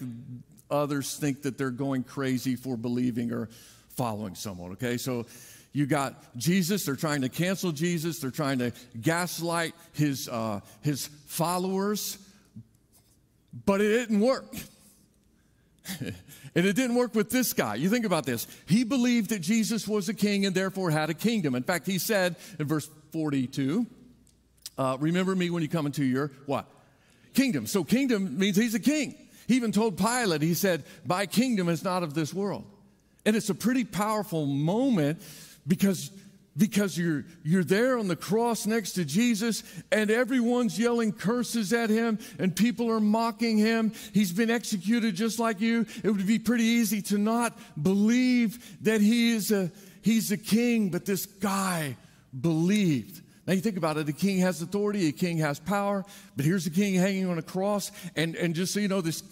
others 0.72 1.16
think 1.16 1.44
that 1.44 1.58
they're 1.58 1.72
going 1.72 2.04
crazy 2.04 2.56
for 2.56 2.78
believing 2.78 3.32
or 3.32 3.50
following 3.90 4.36
someone, 4.36 4.72
okay? 4.72 4.98
So 4.98 5.26
you 5.72 5.86
got 5.86 6.36
Jesus, 6.38 6.86
they're 6.86 6.96
trying 6.96 7.22
to 7.22 7.30
cancel 7.30 7.72
Jesus, 7.72 8.20
they're 8.20 8.32
trying 8.32 8.60
to 8.60 8.72
gaslight 9.00 9.74
his, 9.94 10.28
uh, 10.28 10.62
his 10.82 11.08
followers, 11.28 12.18
but 13.66 13.82
it 13.82 13.90
didn't 13.90 14.20
work. 14.20 14.46
and 16.00 16.14
it 16.66 16.76
didn't 16.76 16.96
work 16.96 17.16
with 17.16 17.30
this 17.30 17.54
guy. 17.54 17.76
You 17.76 17.90
think 17.90 18.06
about 18.06 18.26
this. 18.26 18.48
He 18.68 18.84
believed 18.84 19.30
that 19.30 19.40
Jesus 19.40 19.88
was 19.88 20.10
a 20.10 20.14
king 20.14 20.46
and 20.46 20.56
therefore 20.56 20.92
had 20.92 21.10
a 21.10 21.14
kingdom. 21.14 21.56
In 21.56 21.64
fact, 21.64 21.86
he 21.86 21.98
said 21.98 22.36
in 22.60 22.68
verse 22.68 22.90
42, 23.12 23.86
uh, 24.78 24.98
remember 25.00 25.36
me 25.36 25.50
when 25.50 25.62
you 25.62 25.70
come 25.70 25.86
into 25.86 26.04
your 26.04 26.32
what? 26.46 26.66
Kingdom. 27.34 27.68
So 27.68 27.84
kingdom 27.84 28.38
means 28.38 28.56
he's 28.56 28.76
a 28.76 28.80
king. 28.80 29.16
He 29.48 29.56
even 29.56 29.72
told 29.72 29.98
Pilate, 29.98 30.42
he 30.42 30.54
said, 30.54 30.84
my 31.06 31.26
kingdom 31.26 31.70
is 31.70 31.84
not 31.84 32.04
of 32.04 32.14
this 32.14 32.34
world. 32.34 32.66
And 33.26 33.36
it's 33.36 33.50
a 33.50 33.56
pretty 33.56 33.84
powerful 33.84 34.46
moment 34.46 35.22
because 35.68 36.12
because 36.58 36.98
you're, 36.98 37.26
you're 37.44 37.64
there 37.64 37.98
on 37.98 38.08
the 38.08 38.16
cross 38.16 38.66
next 38.66 38.94
to 38.94 39.06
Jesus 39.06 39.64
and 39.92 40.12
everyone's 40.12 40.78
yelling 40.78 41.12
curses 41.12 41.72
at 41.74 41.90
him 41.90 42.20
and 42.38 42.56
people 42.56 42.92
are 42.92 43.00
mocking 43.00 43.58
him. 43.58 43.94
He's 44.14 44.32
been 44.32 44.50
executed 44.50 45.16
just 45.16 45.40
like 45.40 45.62
you. 45.62 45.86
It 46.04 46.10
would 46.10 46.28
be 46.28 46.40
pretty 46.40 46.66
easy 46.66 47.02
to 47.04 47.18
not 47.18 47.58
believe 47.82 48.78
that 48.84 49.02
he 49.02 49.34
is 49.34 49.52
a, 49.52 49.72
he's 50.02 50.32
a 50.32 50.38
king, 50.38 50.90
but 50.90 51.06
this 51.06 51.26
guy 51.26 51.96
believed. 52.40 53.22
Now 53.48 53.54
you 53.54 53.62
think 53.62 53.78
about 53.78 53.98
it, 53.98 54.10
a 54.10 54.14
king 54.14 54.40
has 54.40 54.62
authority, 54.62 55.08
a 55.08 55.12
king 55.12 55.38
has 55.38 55.60
power, 55.60 56.06
but 56.36 56.46
here's 56.46 56.66
the 56.66 56.72
king 56.72 56.96
hanging 56.96 57.28
on 57.28 57.38
a 57.38 57.44
cross. 57.44 57.92
And, 58.16 58.36
and 58.36 58.54
just 58.54 58.74
so 58.74 58.80
you 58.80 58.88
know, 58.88 59.02
this, 59.02 59.24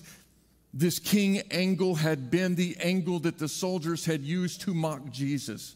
this 0.73 0.97
king 0.97 1.41
angle 1.51 1.95
had 1.95 2.31
been 2.31 2.55
the 2.55 2.77
angle 2.79 3.19
that 3.19 3.37
the 3.37 3.47
soldiers 3.47 4.05
had 4.05 4.21
used 4.21 4.61
to 4.61 4.73
mock 4.73 5.09
Jesus 5.11 5.75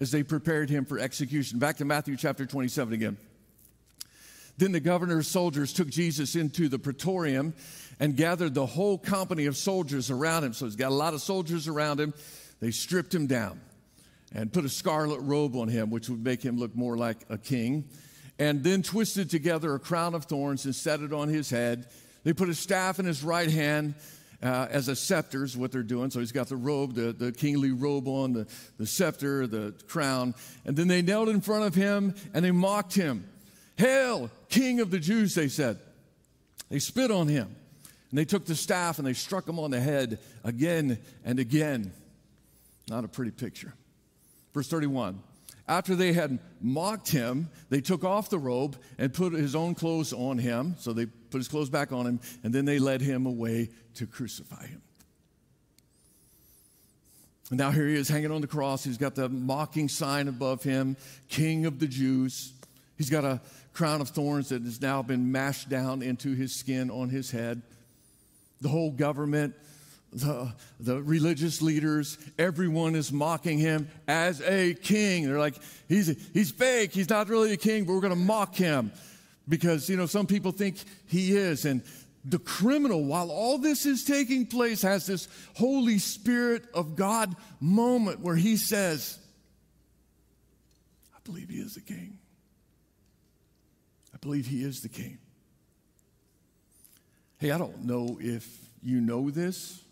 as 0.00 0.10
they 0.10 0.22
prepared 0.22 0.70
him 0.70 0.84
for 0.84 0.98
execution. 0.98 1.58
Back 1.58 1.76
to 1.78 1.84
Matthew 1.84 2.16
chapter 2.16 2.46
27 2.46 2.94
again. 2.94 3.16
Then 4.56 4.72
the 4.72 4.80
governor's 4.80 5.26
soldiers 5.26 5.72
took 5.72 5.88
Jesus 5.88 6.36
into 6.36 6.68
the 6.68 6.78
praetorium 6.78 7.54
and 7.98 8.16
gathered 8.16 8.54
the 8.54 8.66
whole 8.66 8.98
company 8.98 9.46
of 9.46 9.56
soldiers 9.56 10.10
around 10.10 10.44
him. 10.44 10.52
So 10.52 10.64
he's 10.64 10.76
got 10.76 10.90
a 10.90 10.94
lot 10.94 11.14
of 11.14 11.20
soldiers 11.20 11.66
around 11.66 12.00
him. 12.00 12.14
They 12.60 12.70
stripped 12.70 13.14
him 13.14 13.26
down 13.26 13.60
and 14.32 14.52
put 14.52 14.64
a 14.64 14.68
scarlet 14.68 15.20
robe 15.20 15.56
on 15.56 15.68
him, 15.68 15.90
which 15.90 16.08
would 16.08 16.22
make 16.22 16.42
him 16.42 16.58
look 16.58 16.74
more 16.74 16.96
like 16.96 17.18
a 17.28 17.38
king, 17.38 17.88
and 18.38 18.64
then 18.64 18.82
twisted 18.82 19.30
together 19.30 19.74
a 19.74 19.78
crown 19.78 20.14
of 20.14 20.24
thorns 20.24 20.64
and 20.64 20.74
set 20.74 21.00
it 21.00 21.12
on 21.12 21.28
his 21.28 21.50
head. 21.50 21.86
They 22.24 22.32
put 22.32 22.48
a 22.48 22.54
staff 22.54 22.98
in 22.98 23.06
his 23.06 23.22
right 23.22 23.50
hand 23.50 23.94
uh, 24.44 24.68
as 24.70 24.88
a 24.88 24.94
scepter 24.94 25.42
is 25.42 25.56
what 25.56 25.72
they're 25.72 25.82
doing. 25.82 26.10
So 26.10 26.20
he's 26.20 26.32
got 26.32 26.48
the 26.48 26.56
robe, 26.56 26.94
the, 26.94 27.12
the 27.12 27.32
kingly 27.32 27.72
robe 27.72 28.06
on, 28.06 28.34
the, 28.34 28.46
the 28.78 28.86
scepter, 28.86 29.46
the 29.46 29.74
crown. 29.88 30.34
And 30.66 30.76
then 30.76 30.86
they 30.86 31.00
knelt 31.00 31.30
in 31.30 31.40
front 31.40 31.64
of 31.64 31.74
him 31.74 32.14
and 32.34 32.44
they 32.44 32.50
mocked 32.50 32.94
him. 32.94 33.26
Hail, 33.76 34.30
King 34.50 34.80
of 34.80 34.90
the 34.90 35.00
Jews, 35.00 35.34
they 35.34 35.48
said. 35.48 35.78
They 36.68 36.78
spit 36.78 37.10
on 37.10 37.26
him. 37.26 37.56
And 38.10 38.18
they 38.18 38.26
took 38.26 38.44
the 38.44 38.54
staff 38.54 38.98
and 38.98 39.06
they 39.06 39.14
struck 39.14 39.48
him 39.48 39.58
on 39.58 39.70
the 39.70 39.80
head 39.80 40.18
again 40.44 40.98
and 41.24 41.38
again. 41.38 41.92
Not 42.88 43.04
a 43.04 43.08
pretty 43.08 43.30
picture. 43.30 43.72
Verse 44.52 44.68
31. 44.68 45.20
After 45.66 45.94
they 45.94 46.12
had 46.12 46.40
mocked 46.60 47.10
him, 47.10 47.48
they 47.70 47.80
took 47.80 48.04
off 48.04 48.28
the 48.28 48.38
robe 48.38 48.76
and 48.98 49.12
put 49.12 49.32
his 49.32 49.54
own 49.54 49.74
clothes 49.74 50.12
on 50.12 50.38
him. 50.38 50.74
So 50.78 50.92
they 50.92 51.06
put 51.06 51.38
his 51.38 51.48
clothes 51.48 51.70
back 51.70 51.90
on 51.90 52.06
him, 52.06 52.20
and 52.42 52.54
then 52.54 52.66
they 52.66 52.78
led 52.78 53.00
him 53.00 53.24
away 53.24 53.70
to 53.94 54.06
crucify 54.06 54.66
him. 54.66 54.82
And 57.50 57.58
now 57.58 57.70
here 57.70 57.86
he 57.86 57.94
is 57.94 58.08
hanging 58.08 58.30
on 58.30 58.40
the 58.40 58.46
cross. 58.46 58.84
He's 58.84 58.98
got 58.98 59.14
the 59.14 59.28
mocking 59.28 59.88
sign 59.88 60.28
above 60.28 60.62
him, 60.62 60.96
King 61.28 61.66
of 61.66 61.78
the 61.78 61.86
Jews. 61.86 62.52
He's 62.96 63.10
got 63.10 63.24
a 63.24 63.40
crown 63.72 64.00
of 64.00 64.10
thorns 64.10 64.50
that 64.50 64.62
has 64.62 64.80
now 64.80 65.02
been 65.02 65.32
mashed 65.32 65.68
down 65.68 66.02
into 66.02 66.34
his 66.34 66.54
skin 66.54 66.90
on 66.90 67.08
his 67.08 67.30
head. 67.30 67.62
The 68.60 68.68
whole 68.68 68.90
government 68.90 69.54
the, 70.14 70.52
the 70.78 71.02
religious 71.02 71.60
leaders, 71.60 72.18
everyone 72.38 72.94
is 72.94 73.12
mocking 73.12 73.58
him 73.58 73.88
as 74.06 74.40
a 74.42 74.74
king. 74.74 75.26
They're 75.26 75.38
like, 75.38 75.56
he's, 75.88 76.06
he's 76.32 76.50
fake. 76.50 76.92
He's 76.92 77.10
not 77.10 77.28
really 77.28 77.52
a 77.52 77.56
king, 77.56 77.84
but 77.84 77.94
we're 77.94 78.00
going 78.00 78.12
to 78.12 78.18
mock 78.18 78.54
him 78.54 78.92
because, 79.48 79.88
you 79.90 79.96
know, 79.96 80.06
some 80.06 80.26
people 80.26 80.52
think 80.52 80.76
he 81.06 81.36
is. 81.36 81.64
And 81.64 81.82
the 82.24 82.38
criminal, 82.38 83.04
while 83.04 83.30
all 83.30 83.58
this 83.58 83.86
is 83.86 84.04
taking 84.04 84.46
place, 84.46 84.82
has 84.82 85.06
this 85.06 85.28
Holy 85.56 85.98
Spirit 85.98 86.64
of 86.72 86.96
God 86.96 87.34
moment 87.60 88.20
where 88.20 88.36
he 88.36 88.56
says, 88.56 89.18
I 91.14 91.18
believe 91.24 91.48
he 91.48 91.58
is 91.58 91.74
the 91.74 91.80
king. 91.80 92.18
I 94.14 94.18
believe 94.18 94.46
he 94.46 94.62
is 94.62 94.80
the 94.80 94.88
king. 94.88 95.18
Hey, 97.38 97.50
I 97.50 97.58
don't 97.58 97.84
know 97.84 98.16
if 98.20 98.48
you 98.80 99.00
know 99.00 99.30
this. 99.30 99.83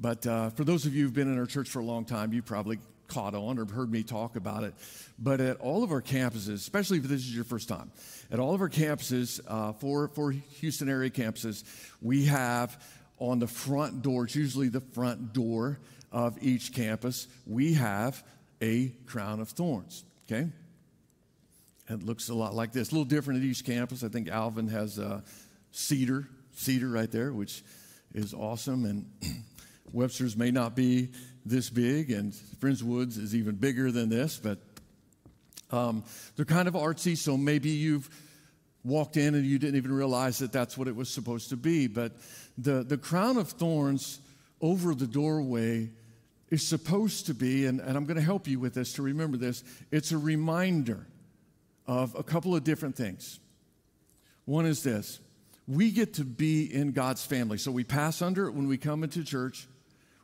But 0.00 0.26
uh, 0.26 0.50
for 0.50 0.64
those 0.64 0.86
of 0.86 0.94
you 0.94 1.04
who've 1.04 1.14
been 1.14 1.30
in 1.30 1.38
our 1.38 1.46
church 1.46 1.68
for 1.68 1.80
a 1.80 1.84
long 1.84 2.04
time, 2.04 2.32
you 2.32 2.42
probably 2.42 2.78
caught 3.06 3.34
on 3.34 3.58
or 3.58 3.66
heard 3.66 3.90
me 3.90 4.02
talk 4.02 4.36
about 4.36 4.64
it. 4.64 4.74
But 5.18 5.40
at 5.40 5.58
all 5.58 5.82
of 5.82 5.92
our 5.92 6.00
campuses, 6.00 6.54
especially 6.54 6.98
if 6.98 7.04
this 7.04 7.20
is 7.20 7.34
your 7.34 7.44
first 7.44 7.68
time, 7.68 7.90
at 8.30 8.38
all 8.38 8.54
of 8.54 8.60
our 8.62 8.68
campuses, 8.68 9.40
uh, 9.46 9.72
for, 9.74 10.08
for 10.08 10.30
Houston 10.30 10.88
area 10.88 11.10
campuses, 11.10 11.64
we 12.00 12.24
have 12.26 12.82
on 13.18 13.38
the 13.38 13.46
front 13.46 14.00
door, 14.00 14.24
it's 14.24 14.34
usually 14.34 14.68
the 14.68 14.80
front 14.80 15.34
door 15.34 15.78
of 16.10 16.42
each 16.42 16.72
campus, 16.72 17.26
we 17.46 17.74
have 17.74 18.22
a 18.62 18.88
crown 19.06 19.40
of 19.40 19.50
thorns, 19.50 20.04
okay? 20.26 20.48
It 21.88 22.04
looks 22.04 22.28
a 22.28 22.34
lot 22.34 22.54
like 22.54 22.72
this. 22.72 22.90
A 22.90 22.92
little 22.92 23.04
different 23.04 23.40
at 23.40 23.46
each 23.46 23.64
campus. 23.64 24.04
I 24.04 24.08
think 24.08 24.28
Alvin 24.28 24.68
has 24.68 24.98
a 24.98 25.24
cedar, 25.72 26.28
cedar 26.52 26.88
right 26.88 27.10
there, 27.10 27.32
which 27.32 27.64
is 28.14 28.32
awesome. 28.32 28.84
And 28.84 29.06
Webster's 29.92 30.36
may 30.36 30.50
not 30.50 30.76
be 30.76 31.10
this 31.44 31.70
big, 31.70 32.10
and 32.10 32.32
Friendswood's 32.32 33.16
is 33.16 33.34
even 33.34 33.56
bigger 33.56 33.90
than 33.90 34.08
this, 34.08 34.38
but 34.38 34.58
um, 35.70 36.04
they're 36.36 36.44
kind 36.44 36.68
of 36.68 36.74
artsy, 36.74 37.16
so 37.16 37.36
maybe 37.36 37.70
you've 37.70 38.08
walked 38.84 39.16
in 39.16 39.34
and 39.34 39.44
you 39.44 39.58
didn't 39.58 39.76
even 39.76 39.92
realize 39.92 40.38
that 40.38 40.52
that's 40.52 40.76
what 40.76 40.88
it 40.88 40.96
was 40.96 41.08
supposed 41.08 41.50
to 41.50 41.56
be. 41.56 41.86
But 41.86 42.12
the, 42.58 42.82
the 42.82 42.96
crown 42.96 43.36
of 43.36 43.50
thorns 43.50 44.20
over 44.60 44.94
the 44.94 45.06
doorway 45.06 45.90
is 46.50 46.66
supposed 46.66 47.26
to 47.26 47.34
be, 47.34 47.66
and, 47.66 47.80
and 47.80 47.96
I'm 47.96 48.04
going 48.04 48.16
to 48.16 48.22
help 48.22 48.48
you 48.48 48.58
with 48.58 48.74
this 48.74 48.94
to 48.94 49.02
remember 49.02 49.36
this, 49.36 49.62
it's 49.90 50.12
a 50.12 50.18
reminder 50.18 51.06
of 51.86 52.14
a 52.18 52.22
couple 52.22 52.54
of 52.56 52.64
different 52.64 52.96
things. 52.96 53.38
One 54.44 54.66
is 54.66 54.82
this 54.82 55.20
we 55.68 55.92
get 55.92 56.14
to 56.14 56.24
be 56.24 56.64
in 56.64 56.90
God's 56.90 57.24
family. 57.24 57.56
So 57.56 57.70
we 57.70 57.84
pass 57.84 58.22
under 58.22 58.48
it 58.48 58.54
when 58.54 58.66
we 58.66 58.76
come 58.76 59.04
into 59.04 59.22
church. 59.22 59.68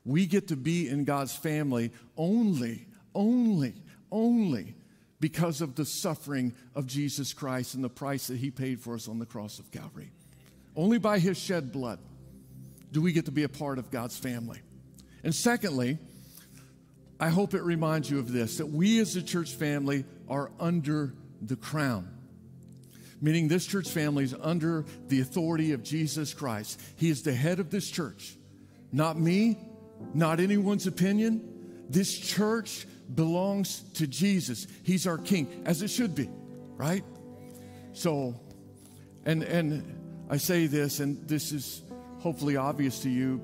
We 0.07 0.27
get 0.27 0.49
to 0.49 0.57
be 0.57 0.89
in 0.89 1.05
God's 1.05 1.35
family 1.35 1.91
only, 2.17 2.87
only, 3.13 3.75
only 4.11 4.77
because 5.19 5.61
of 5.61 5.75
the 5.75 5.85
suffering 5.85 6.55
of 6.77 6.87
Jesus 6.87 7.33
Christ 7.33 7.75
and 7.75 7.83
the 7.83 7.89
price 7.89 8.29
that 8.29 8.37
he 8.37 8.53
paid 8.53 8.81
for 8.81 8.95
us 8.95 9.09
on 9.09 9.19
the 9.19 9.27
cross 9.27 9.59
of 9.59 9.73
Calvary. 9.73 10.13
Only 10.77 10.99
by 10.99 11.19
his 11.19 11.37
shed 11.37 11.73
blood 11.73 11.99
do 12.93 13.03
we 13.03 13.13
get 13.13 13.25
to 13.25 13.33
be 13.33 13.43
a 13.43 13.49
part 13.49 13.79
of 13.81 13.91
God's 13.91 14.17
family. 14.17 14.61
And 15.25 15.35
secondly, 15.35 15.99
I 17.19 17.31
hope 17.31 17.55
it 17.55 17.63
reminds 17.63 18.09
you 18.09 18.21
of 18.21 18.31
this 18.31 18.59
that 18.59 18.67
we 18.67 19.01
as 19.01 19.17
a 19.17 19.23
church 19.23 19.55
family 19.55 20.05
are 20.29 20.53
under 20.61 21.15
the 21.43 21.57
crown. 21.57 22.13
Meaning, 23.21 23.49
this 23.49 23.67
church 23.67 23.89
family 23.89 24.25
is 24.25 24.35
under 24.41 24.85
the 25.09 25.21
authority 25.21 25.73
of 25.73 25.83
Jesus 25.83 26.35
Christ. 26.35 26.81
He 26.97 27.09
is 27.09 27.23
the 27.23 27.33
head 27.33 27.59
of 27.59 27.71
this 27.71 27.91
church. 27.91 28.37
Not 28.93 29.19
me, 29.19 29.59
not 30.15 30.41
anyone's 30.41 30.87
opinion. 30.87 31.87
This 31.89 32.17
church 32.17 32.87
belongs 33.15 33.81
to 33.95 34.07
Jesus. 34.07 34.67
He's 34.83 35.07
our 35.07 35.19
king, 35.19 35.63
as 35.65 35.83
it 35.83 35.89
should 35.89 36.15
be, 36.15 36.29
right? 36.77 37.05
So, 37.93 38.35
and 39.25 39.43
and 39.43 40.27
I 40.29 40.39
say 40.39 40.67
this, 40.67 41.01
and 41.01 41.27
this 41.29 41.53
is 41.53 41.83
hopefully 42.19 42.57
obvious 42.57 43.01
to 43.01 43.11
you. 43.11 43.41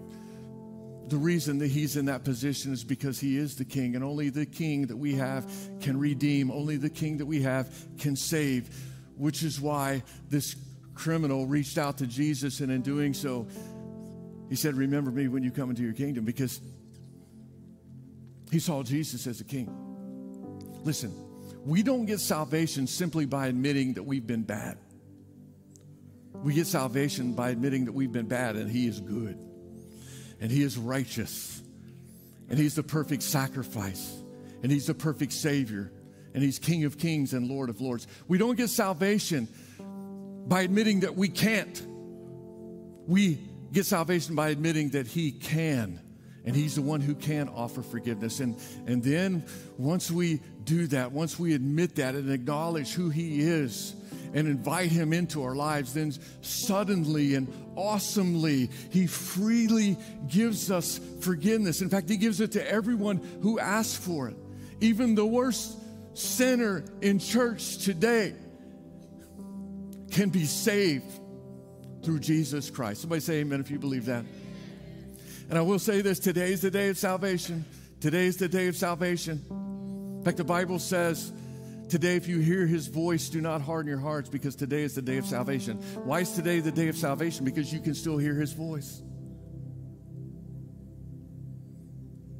The 1.08 1.16
reason 1.16 1.58
that 1.58 1.68
he's 1.68 1.96
in 1.96 2.06
that 2.06 2.24
position 2.24 2.72
is 2.72 2.84
because 2.84 3.20
he 3.20 3.36
is 3.36 3.56
the 3.56 3.64
king, 3.64 3.94
and 3.94 4.04
only 4.04 4.30
the 4.30 4.46
king 4.46 4.86
that 4.86 4.96
we 4.96 5.14
have 5.14 5.50
can 5.80 5.98
redeem, 5.98 6.50
only 6.50 6.76
the 6.76 6.90
king 6.90 7.18
that 7.18 7.26
we 7.26 7.42
have 7.42 7.68
can 7.98 8.16
save, 8.16 8.68
which 9.16 9.42
is 9.42 9.60
why 9.60 10.02
this 10.30 10.56
criminal 10.94 11.46
reached 11.46 11.78
out 11.78 11.98
to 11.98 12.06
Jesus, 12.06 12.60
and 12.60 12.70
in 12.70 12.82
doing 12.82 13.14
so, 13.14 13.46
he 14.52 14.56
said, 14.56 14.74
Remember 14.74 15.10
me 15.10 15.28
when 15.28 15.42
you 15.42 15.50
come 15.50 15.70
into 15.70 15.82
your 15.82 15.94
kingdom, 15.94 16.26
because 16.26 16.60
he 18.50 18.58
saw 18.58 18.82
Jesus 18.82 19.26
as 19.26 19.40
a 19.40 19.44
king. 19.44 19.66
Listen, 20.84 21.10
we 21.64 21.82
don't 21.82 22.04
get 22.04 22.20
salvation 22.20 22.86
simply 22.86 23.24
by 23.24 23.46
admitting 23.46 23.94
that 23.94 24.02
we've 24.02 24.26
been 24.26 24.42
bad. 24.42 24.76
We 26.34 26.52
get 26.52 26.66
salvation 26.66 27.32
by 27.32 27.48
admitting 27.48 27.86
that 27.86 27.92
we've 27.92 28.12
been 28.12 28.28
bad 28.28 28.56
and 28.56 28.70
He 28.70 28.86
is 28.86 29.00
good 29.00 29.42
and 30.38 30.50
He 30.50 30.62
is 30.62 30.76
righteous 30.76 31.62
and 32.50 32.58
He's 32.58 32.74
the 32.74 32.82
perfect 32.82 33.22
sacrifice 33.22 34.14
and 34.62 34.70
He's 34.70 34.86
the 34.86 34.94
perfect 34.94 35.32
Savior 35.32 35.90
and 36.34 36.42
He's 36.42 36.58
King 36.58 36.84
of 36.84 36.98
kings 36.98 37.32
and 37.32 37.48
Lord 37.48 37.70
of 37.70 37.80
lords. 37.80 38.06
We 38.28 38.36
don't 38.36 38.56
get 38.56 38.68
salvation 38.68 39.48
by 40.46 40.60
admitting 40.60 41.00
that 41.00 41.16
we 41.16 41.30
can't. 41.30 41.82
We 43.06 43.38
get 43.72 43.86
salvation 43.86 44.34
by 44.34 44.50
admitting 44.50 44.90
that 44.90 45.06
He 45.06 45.32
can 45.32 46.00
and 46.44 46.56
he's 46.56 46.74
the 46.74 46.82
one 46.82 47.00
who 47.00 47.14
can 47.14 47.48
offer 47.48 47.82
forgiveness 47.82 48.40
and 48.40 48.56
and 48.86 49.02
then 49.02 49.44
once 49.78 50.10
we 50.10 50.40
do 50.64 50.88
that 50.88 51.12
once 51.12 51.38
we 51.38 51.54
admit 51.54 51.94
that 51.94 52.16
and 52.16 52.30
acknowledge 52.32 52.92
who 52.92 53.10
he 53.10 53.42
is 53.42 53.94
and 54.34 54.48
invite 54.48 54.90
Him 54.90 55.12
into 55.12 55.42
our 55.42 55.54
lives, 55.54 55.94
then 55.94 56.12
suddenly 56.40 57.34
and 57.34 57.52
awesomely, 57.76 58.70
He 58.90 59.06
freely 59.06 59.96
gives 60.28 60.70
us 60.70 61.00
forgiveness. 61.20 61.82
In 61.82 61.88
fact, 61.88 62.08
He 62.08 62.16
gives 62.16 62.40
it 62.40 62.52
to 62.52 62.70
everyone 62.70 63.18
who 63.42 63.58
asks 63.58 63.96
for 63.96 64.28
it. 64.28 64.36
Even 64.80 65.14
the 65.14 65.26
worst 65.26 65.78
sinner 66.14 66.84
in 67.00 67.18
church 67.18 67.78
today 67.78 68.34
can 70.10 70.28
be 70.28 70.44
saved 70.44 71.10
through 72.02 72.20
Jesus 72.20 72.70
Christ. 72.70 73.02
Somebody 73.02 73.20
say 73.20 73.40
amen 73.40 73.60
if 73.60 73.70
you 73.70 73.78
believe 73.78 74.06
that. 74.06 74.24
And 75.48 75.58
I 75.58 75.62
will 75.62 75.78
say 75.78 76.00
this 76.00 76.18
today 76.18 76.52
is 76.52 76.60
the 76.60 76.70
day 76.70 76.88
of 76.88 76.98
salvation. 76.98 77.64
Today 78.00 78.26
is 78.26 78.36
the 78.36 78.48
day 78.48 78.68
of 78.68 78.76
salvation. 78.76 79.42
In 79.50 80.22
fact, 80.24 80.36
the 80.36 80.44
Bible 80.44 80.78
says, 80.78 81.32
Today, 81.92 82.16
if 82.16 82.26
you 82.26 82.38
hear 82.38 82.66
his 82.66 82.86
voice, 82.86 83.28
do 83.28 83.42
not 83.42 83.60
harden 83.60 83.86
your 83.86 83.98
hearts 83.98 84.30
because 84.30 84.56
today 84.56 84.80
is 84.80 84.94
the 84.94 85.02
day 85.02 85.18
of 85.18 85.26
salvation. 85.26 85.76
Why 86.04 86.20
is 86.20 86.32
today 86.32 86.60
the 86.60 86.72
day 86.72 86.88
of 86.88 86.96
salvation? 86.96 87.44
Because 87.44 87.70
you 87.70 87.80
can 87.80 87.94
still 87.94 88.16
hear 88.16 88.34
his 88.34 88.54
voice. 88.54 89.02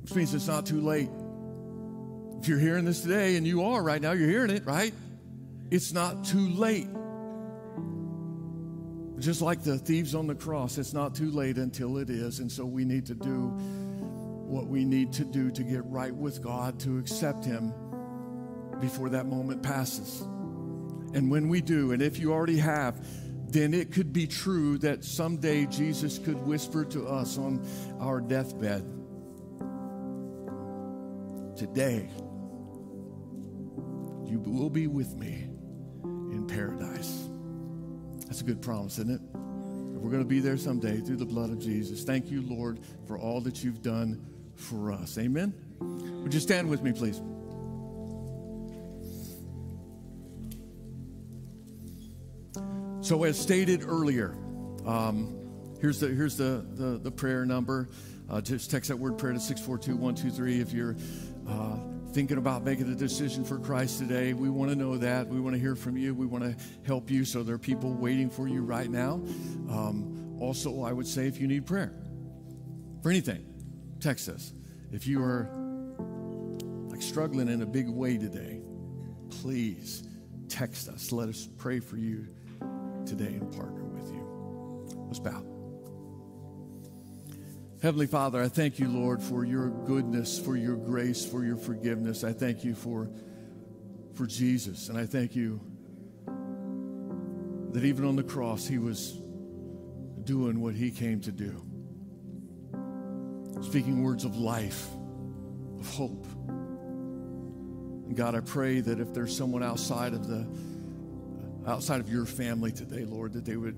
Which 0.01 0.15
means 0.15 0.33
it's 0.33 0.47
not 0.47 0.65
too 0.65 0.81
late. 0.81 1.11
If 2.41 2.49
you're 2.49 2.59
hearing 2.59 2.87
this 2.87 3.03
today, 3.03 3.37
and 3.37 3.47
you 3.47 3.63
are 3.63 3.83
right 3.83 4.01
now, 4.01 4.13
you're 4.13 4.31
hearing 4.31 4.51
it, 4.51 4.65
right? 4.65 4.95
It's 5.71 5.93
not 5.93 6.25
too 6.25 6.49
late. 6.49 6.89
Just 9.23 9.41
like 9.41 9.63
the 9.63 9.79
thieves 9.79 10.15
on 10.15 10.27
the 10.27 10.35
cross, 10.35 10.79
it's 10.79 10.93
not 10.93 11.15
too 11.15 11.31
late 11.31 11.57
until 11.57 11.99
it 11.99 12.11
is. 12.11 12.41
And 12.41 12.51
so 12.51 12.67
we 12.67 12.85
need 12.85 13.07
to 13.07 13.15
do 13.15 13.53
what 14.49 14.67
we 14.67 14.85
need 14.85 15.13
to 15.15 15.25
do 15.25 15.51
to 15.53 15.63
get 15.63 15.85
right 15.87 16.15
with 16.15 16.43
God, 16.43 16.81
to 16.81 16.99
accept 16.99 17.45
Him 17.45 17.73
before 18.81 19.09
that 19.11 19.27
moment 19.27 19.63
passes. 19.63 20.23
And 21.15 21.31
when 21.31 21.49
we 21.49 21.61
do, 21.61 21.93
and 21.93 22.03
if 22.03 22.19
you 22.19 22.33
already 22.33 22.59
have, 22.59 23.07
then 23.51 23.75
it 23.75 23.93
could 23.93 24.13
be 24.13 24.27
true 24.27 24.79
that 24.79 25.05
someday 25.05 25.67
Jesus 25.67 26.19
could 26.19 26.41
whisper 26.45 26.85
to 26.87 27.07
us 27.07 27.39
on 27.39 27.65
our 28.01 28.21
deathbed 28.21 28.85
Today, 31.57 32.09
you 34.27 34.41
will 34.45 34.69
be 34.69 34.89
with 34.89 35.15
me 35.15 35.47
in 36.33 36.47
paradise. 36.49 37.29
That's 38.33 38.41
a 38.41 38.45
good 38.45 38.63
promise, 38.63 38.95
isn't 38.99 39.11
it? 39.11 39.21
We're 39.35 40.11
going 40.11 40.23
to 40.23 40.29
be 40.29 40.41
there 40.41 40.57
someday 40.57 41.01
through 41.01 41.17
the 41.17 41.27
blood 41.27 41.51
of 41.51 41.59
Jesus. 41.59 42.03
Thank 42.03 42.31
you, 42.31 42.41
Lord, 42.41 42.79
for 43.07 43.19
all 43.19 43.43
that 43.43 43.63
you've 43.63 43.83
done 43.83 44.25
for 44.55 44.91
us. 44.91 45.19
Amen. 45.19 45.53
Would 46.23 46.33
you 46.33 46.41
stand 46.41 46.71
with 46.71 46.81
me, 46.83 46.93
please? 46.93 47.21
So, 53.07 53.25
as 53.25 53.39
stated 53.39 53.85
earlier, 53.87 54.35
um, 54.87 55.37
here's 55.83 56.01
the 56.01 56.09
here's 56.09 56.39
the 56.39 56.65
the, 56.73 56.99
the 57.03 57.11
prayer 57.11 57.45
number. 57.45 57.91
Uh, 58.31 58.41
just 58.41 58.71
text 58.71 58.89
that 58.89 58.97
word 58.97 59.19
prayer 59.19 59.35
to 59.35 59.41
six 59.41 59.61
four 59.61 59.77
two 59.77 59.95
one 59.95 60.15
two 60.15 60.31
three 60.31 60.59
if 60.59 60.73
you're 60.73 60.97
uh, 61.47 61.77
thinking 62.13 62.37
about 62.37 62.63
making 62.63 62.91
a 62.93 62.95
decision 62.95 63.45
for 63.45 63.59
Christ 63.59 63.99
today. 63.99 64.35
We 64.35 64.51
want 64.51 64.71
to 64.71 64.77
know 64.77 64.99
that. 64.99 65.29
We 65.29 65.41
want 65.41 65.55
to 65.55 65.61
hear 65.61 65.75
from 65.75 65.97
you. 65.97 66.15
We 66.15 66.27
want 66.27 66.45
to 66.45 66.55
help 66.87 67.11
you. 67.11 67.25
So 67.25 67.43
there 67.43 67.55
are 67.55 67.59
people 67.59 67.95
waiting 67.95 68.29
for 68.29 68.49
you 68.49 68.63
right 68.63 68.91
now. 68.91 69.15
Um, 69.71 70.37
also, 70.39 70.83
I 70.83 70.93
would 70.93 71.07
say 71.07 71.27
if 71.27 71.41
you 71.41 71.47
need 71.47 71.67
prayer 71.67 71.95
for 73.03 73.11
anything, 73.11 73.45
text 74.01 74.29
us. 74.29 74.53
If 74.91 75.07
you 75.07 75.23
are 75.23 75.49
like 76.89 77.01
struggling 77.01 77.49
in 77.49 77.63
a 77.63 77.67
big 77.67 77.89
way 77.89 78.19
today, 78.19 78.61
please 79.31 80.03
text 80.49 80.89
us. 80.89 81.13
Let 81.13 81.29
us 81.29 81.49
pray 81.57 81.81
for 81.81 81.97
you 81.97 82.27
today 83.07 83.35
and 83.35 83.51
partner 83.53 83.85
with 83.85 84.11
you. 84.13 84.85
Let's 85.07 85.19
bow. 85.19 85.52
Heavenly 87.83 88.07
Father, 88.07 88.41
I 88.41 88.47
thank 88.47 88.79
you, 88.79 88.87
Lord, 88.87 89.21
for 89.21 89.45
your 89.45 89.69
goodness, 89.69 90.39
for 90.39 90.57
your 90.57 90.77
grace, 90.77 91.27
for 91.27 91.45
your 91.45 91.57
forgiveness. 91.57 92.23
I 92.23 92.33
thank 92.33 92.63
you 92.63 92.77
for, 92.77 93.11
for 94.15 94.25
Jesus. 94.25 94.89
And 94.89 94.97
I 94.97 95.05
thank 95.05 95.35
you 95.35 95.61
that 97.73 97.85
even 97.85 98.05
on 98.05 98.15
the 98.15 98.23
cross, 98.23 98.69
he 98.69 98.79
was 98.79 99.19
doing 100.23 100.61
what 100.61 100.77
he 100.77 100.93
came 100.93 101.21
to 101.23 101.33
do 101.33 101.61
speaking 103.63 104.05
words 104.05 104.25
of 104.25 104.37
life, 104.37 104.87
of 105.81 105.93
hope. 105.93 106.25
And 108.07 108.17
God, 108.17 108.37
I 108.37 108.41
pray 108.41 108.81
that 108.81 109.01
if 109.01 109.13
there's 109.13 109.37
someone 109.37 109.65
outside 109.65 110.15
of 110.15 110.29
the 110.29 110.47
outside 111.67 111.99
of 111.99 112.09
your 112.09 112.27
family 112.27 112.71
today, 112.71 113.05
Lord, 113.05 113.33
that 113.33 113.45
they 113.45 113.57
would 113.57 113.77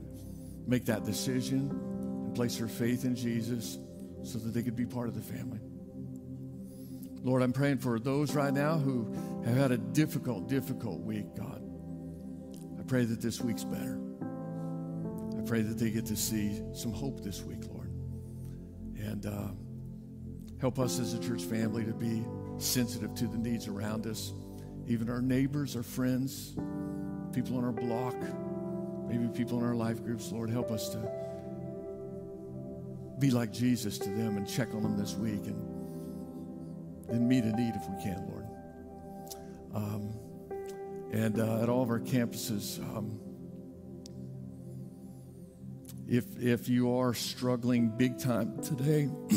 make 0.66 0.84
that 0.86 1.04
decision 1.04 1.70
and 1.70 2.34
place 2.34 2.58
their 2.58 2.68
faith 2.68 3.06
in 3.06 3.16
Jesus 3.16 3.78
so 4.24 4.38
that 4.38 4.54
they 4.54 4.62
could 4.62 4.76
be 4.76 4.86
part 4.86 5.08
of 5.08 5.14
the 5.14 5.20
family. 5.20 5.60
Lord, 7.22 7.42
I'm 7.42 7.52
praying 7.52 7.78
for 7.78 7.98
those 7.98 8.34
right 8.34 8.52
now 8.52 8.76
who 8.76 9.12
have 9.44 9.56
had 9.56 9.72
a 9.72 9.78
difficult, 9.78 10.48
difficult 10.48 11.00
week, 11.00 11.26
God. 11.36 11.62
I 12.78 12.82
pray 12.82 13.04
that 13.04 13.20
this 13.20 13.40
week's 13.40 13.64
better. 13.64 13.98
I 15.38 15.42
pray 15.46 15.62
that 15.62 15.78
they 15.78 15.90
get 15.90 16.04
to 16.06 16.16
see 16.16 16.60
some 16.74 16.92
hope 16.92 17.22
this 17.22 17.42
week, 17.42 17.60
Lord. 17.70 17.90
And 18.96 19.24
uh, 19.24 19.48
help 20.60 20.78
us 20.78 20.98
as 20.98 21.14
a 21.14 21.18
church 21.18 21.44
family 21.44 21.84
to 21.84 21.94
be 21.94 22.24
sensitive 22.58 23.14
to 23.14 23.26
the 23.26 23.38
needs 23.38 23.68
around 23.68 24.06
us, 24.06 24.32
even 24.86 25.08
our 25.08 25.22
neighbors, 25.22 25.76
our 25.76 25.82
friends, 25.82 26.54
people 27.32 27.56
on 27.56 27.64
our 27.64 27.72
block, 27.72 28.16
maybe 29.08 29.28
people 29.28 29.58
in 29.58 29.64
our 29.64 29.74
life 29.74 30.02
groups. 30.04 30.30
Lord, 30.30 30.50
help 30.50 30.70
us 30.70 30.90
to 30.90 31.23
be 33.18 33.30
like 33.30 33.52
Jesus 33.52 33.98
to 33.98 34.08
them 34.08 34.36
and 34.36 34.48
check 34.48 34.74
on 34.74 34.82
them 34.82 34.98
this 34.98 35.14
week 35.14 35.46
and 35.46 37.28
meet 37.28 37.44
a 37.44 37.52
need 37.52 37.74
if 37.74 37.88
we 37.88 38.02
can, 38.02 38.26
Lord. 38.28 38.46
Um, 39.74 40.14
and 41.12 41.38
uh, 41.38 41.62
at 41.62 41.68
all 41.68 41.82
of 41.82 41.90
our 41.90 42.00
campuses, 42.00 42.80
um, 42.80 43.20
if, 46.08 46.24
if 46.38 46.68
you 46.68 46.98
are 46.98 47.14
struggling 47.14 47.88
big 47.88 48.18
time 48.18 48.62
today, 48.62 49.08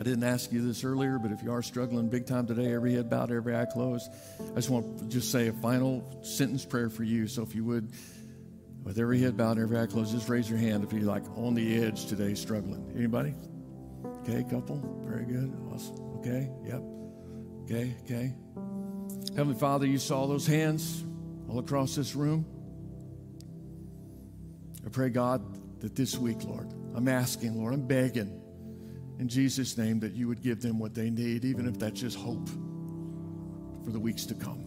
I 0.00 0.02
didn't 0.04 0.24
ask 0.24 0.52
you 0.52 0.64
this 0.64 0.84
earlier, 0.84 1.18
but 1.18 1.32
if 1.32 1.42
you 1.42 1.52
are 1.52 1.62
struggling 1.62 2.08
big 2.08 2.26
time 2.26 2.46
today, 2.46 2.72
every 2.72 2.94
head 2.94 3.10
bowed, 3.10 3.32
every 3.32 3.56
eye 3.56 3.64
closed, 3.64 4.08
I 4.40 4.54
just 4.54 4.70
want 4.70 4.98
to 4.98 5.04
just 5.06 5.32
say 5.32 5.48
a 5.48 5.52
final 5.52 6.22
sentence 6.22 6.64
prayer 6.64 6.88
for 6.88 7.02
you. 7.02 7.26
So 7.26 7.42
if 7.42 7.54
you 7.54 7.64
would, 7.64 7.90
with 8.84 8.98
every 8.98 9.20
head 9.20 9.36
bowed, 9.36 9.58
every 9.58 9.78
eye 9.78 9.86
closed, 9.86 10.12
just 10.12 10.28
raise 10.28 10.48
your 10.48 10.58
hand 10.58 10.84
if 10.84 10.92
you're 10.92 11.02
like 11.02 11.24
on 11.36 11.54
the 11.54 11.84
edge 11.84 12.06
today, 12.06 12.34
struggling. 12.34 12.90
Anybody? 12.96 13.34
Okay, 14.20 14.44
couple. 14.44 14.80
Very 15.06 15.24
good. 15.24 15.54
Awesome. 15.72 15.96
Okay. 16.18 16.50
Yep. 16.64 16.82
Okay. 17.64 17.94
Okay. 18.04 18.34
Heavenly 19.36 19.58
Father, 19.58 19.86
you 19.86 19.98
saw 19.98 20.26
those 20.26 20.46
hands 20.46 21.04
all 21.48 21.58
across 21.58 21.94
this 21.94 22.14
room. 22.14 22.44
I 24.84 24.88
pray, 24.90 25.10
God, 25.10 25.80
that 25.80 25.94
this 25.94 26.16
week, 26.16 26.42
Lord, 26.44 26.72
I'm 26.94 27.08
asking, 27.08 27.58
Lord, 27.58 27.74
I'm 27.74 27.86
begging 27.86 28.40
in 29.18 29.28
Jesus' 29.28 29.76
name 29.76 30.00
that 30.00 30.12
you 30.12 30.28
would 30.28 30.42
give 30.42 30.60
them 30.62 30.78
what 30.78 30.94
they 30.94 31.10
need, 31.10 31.44
even 31.44 31.66
if 31.66 31.78
that's 31.78 32.00
just 32.00 32.16
hope 32.16 32.48
for 33.84 33.90
the 33.90 34.00
weeks 34.00 34.26
to 34.26 34.34
come. 34.34 34.64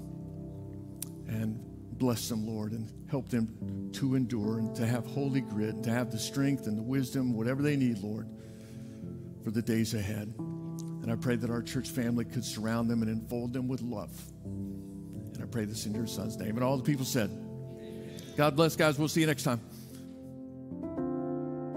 And 1.28 1.60
bless 2.02 2.28
them, 2.28 2.48
Lord, 2.48 2.72
and 2.72 2.92
help 3.12 3.30
them 3.30 3.92
to 3.94 4.16
endure 4.16 4.58
and 4.58 4.76
to 4.76 4.88
have 4.88 5.06
holy 5.06 5.42
grit, 5.42 5.84
to 5.84 5.92
have 5.92 6.12
the 6.12 6.18
strength 6.18 6.66
and 6.66 6.76
the 6.76 6.82
wisdom, 6.82 7.36
whatever 7.36 7.62
they 7.62 7.76
need, 7.76 8.00
Lord, 8.00 8.28
for 9.44 9.52
the 9.52 9.62
days 9.62 9.94
ahead. 9.94 10.34
And 10.40 11.12
I 11.12 11.16
pray 11.16 11.36
that 11.36 11.52
our 11.52 11.62
church 11.62 11.92
family 11.92 12.26
could 12.26 12.44
surround 12.44 12.90
them 12.90 13.04
and 13.04 13.12
enfold 13.12 13.54
them 13.54 13.68
with 13.68 13.84
love. 13.84 14.10
And 14.44 15.44
I 15.44 15.46
pray 15.46 15.66
this 15.66 15.86
in 15.86 15.94
your 15.94 16.08
son's 16.08 16.38
name. 16.38 16.56
And 16.56 16.64
all 16.64 16.76
the 16.76 16.84
people 16.84 17.06
said, 17.06 17.30
God 18.36 18.56
bless, 18.56 18.76
guys. 18.76 18.98
We'll 18.98 19.08
see 19.08 19.22
you 19.22 19.28
next 19.28 19.44
time. 19.44 19.62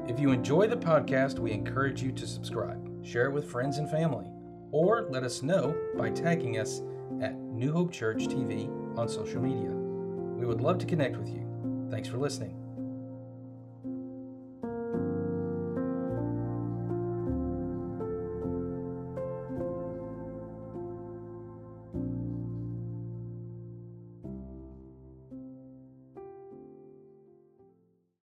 If 0.09 0.19
you 0.19 0.31
enjoy 0.31 0.69
the 0.69 0.77
podcast, 0.77 1.39
we 1.39 1.53
encourage 1.53 2.03
you 2.03 2.13
to 2.13 2.27
subscribe, 2.27 3.05
share 3.05 3.27
it 3.27 3.33
with 3.33 3.51
friends 3.51 3.77
and 3.77 3.91
family, 3.91 4.27
or 4.71 5.07
let 5.11 5.23
us 5.23 5.43
know 5.43 5.77
by 5.99 6.09
tagging 6.09 6.59
us 6.59 6.81
at 7.21 7.35
New 7.35 7.73
Hope 7.73 7.93
Church 7.93 8.25
TV 8.25 8.71
on 8.99 9.07
social 9.07 9.43
media. 9.43 9.84
We 10.45 10.49
would 10.49 10.61
love 10.61 10.79
to 10.81 10.85
connect 10.85 11.17
with 11.17 11.31
you. 11.31 11.89
Thanks 11.91 12.07
for 12.07 12.19
listening. 12.19 12.64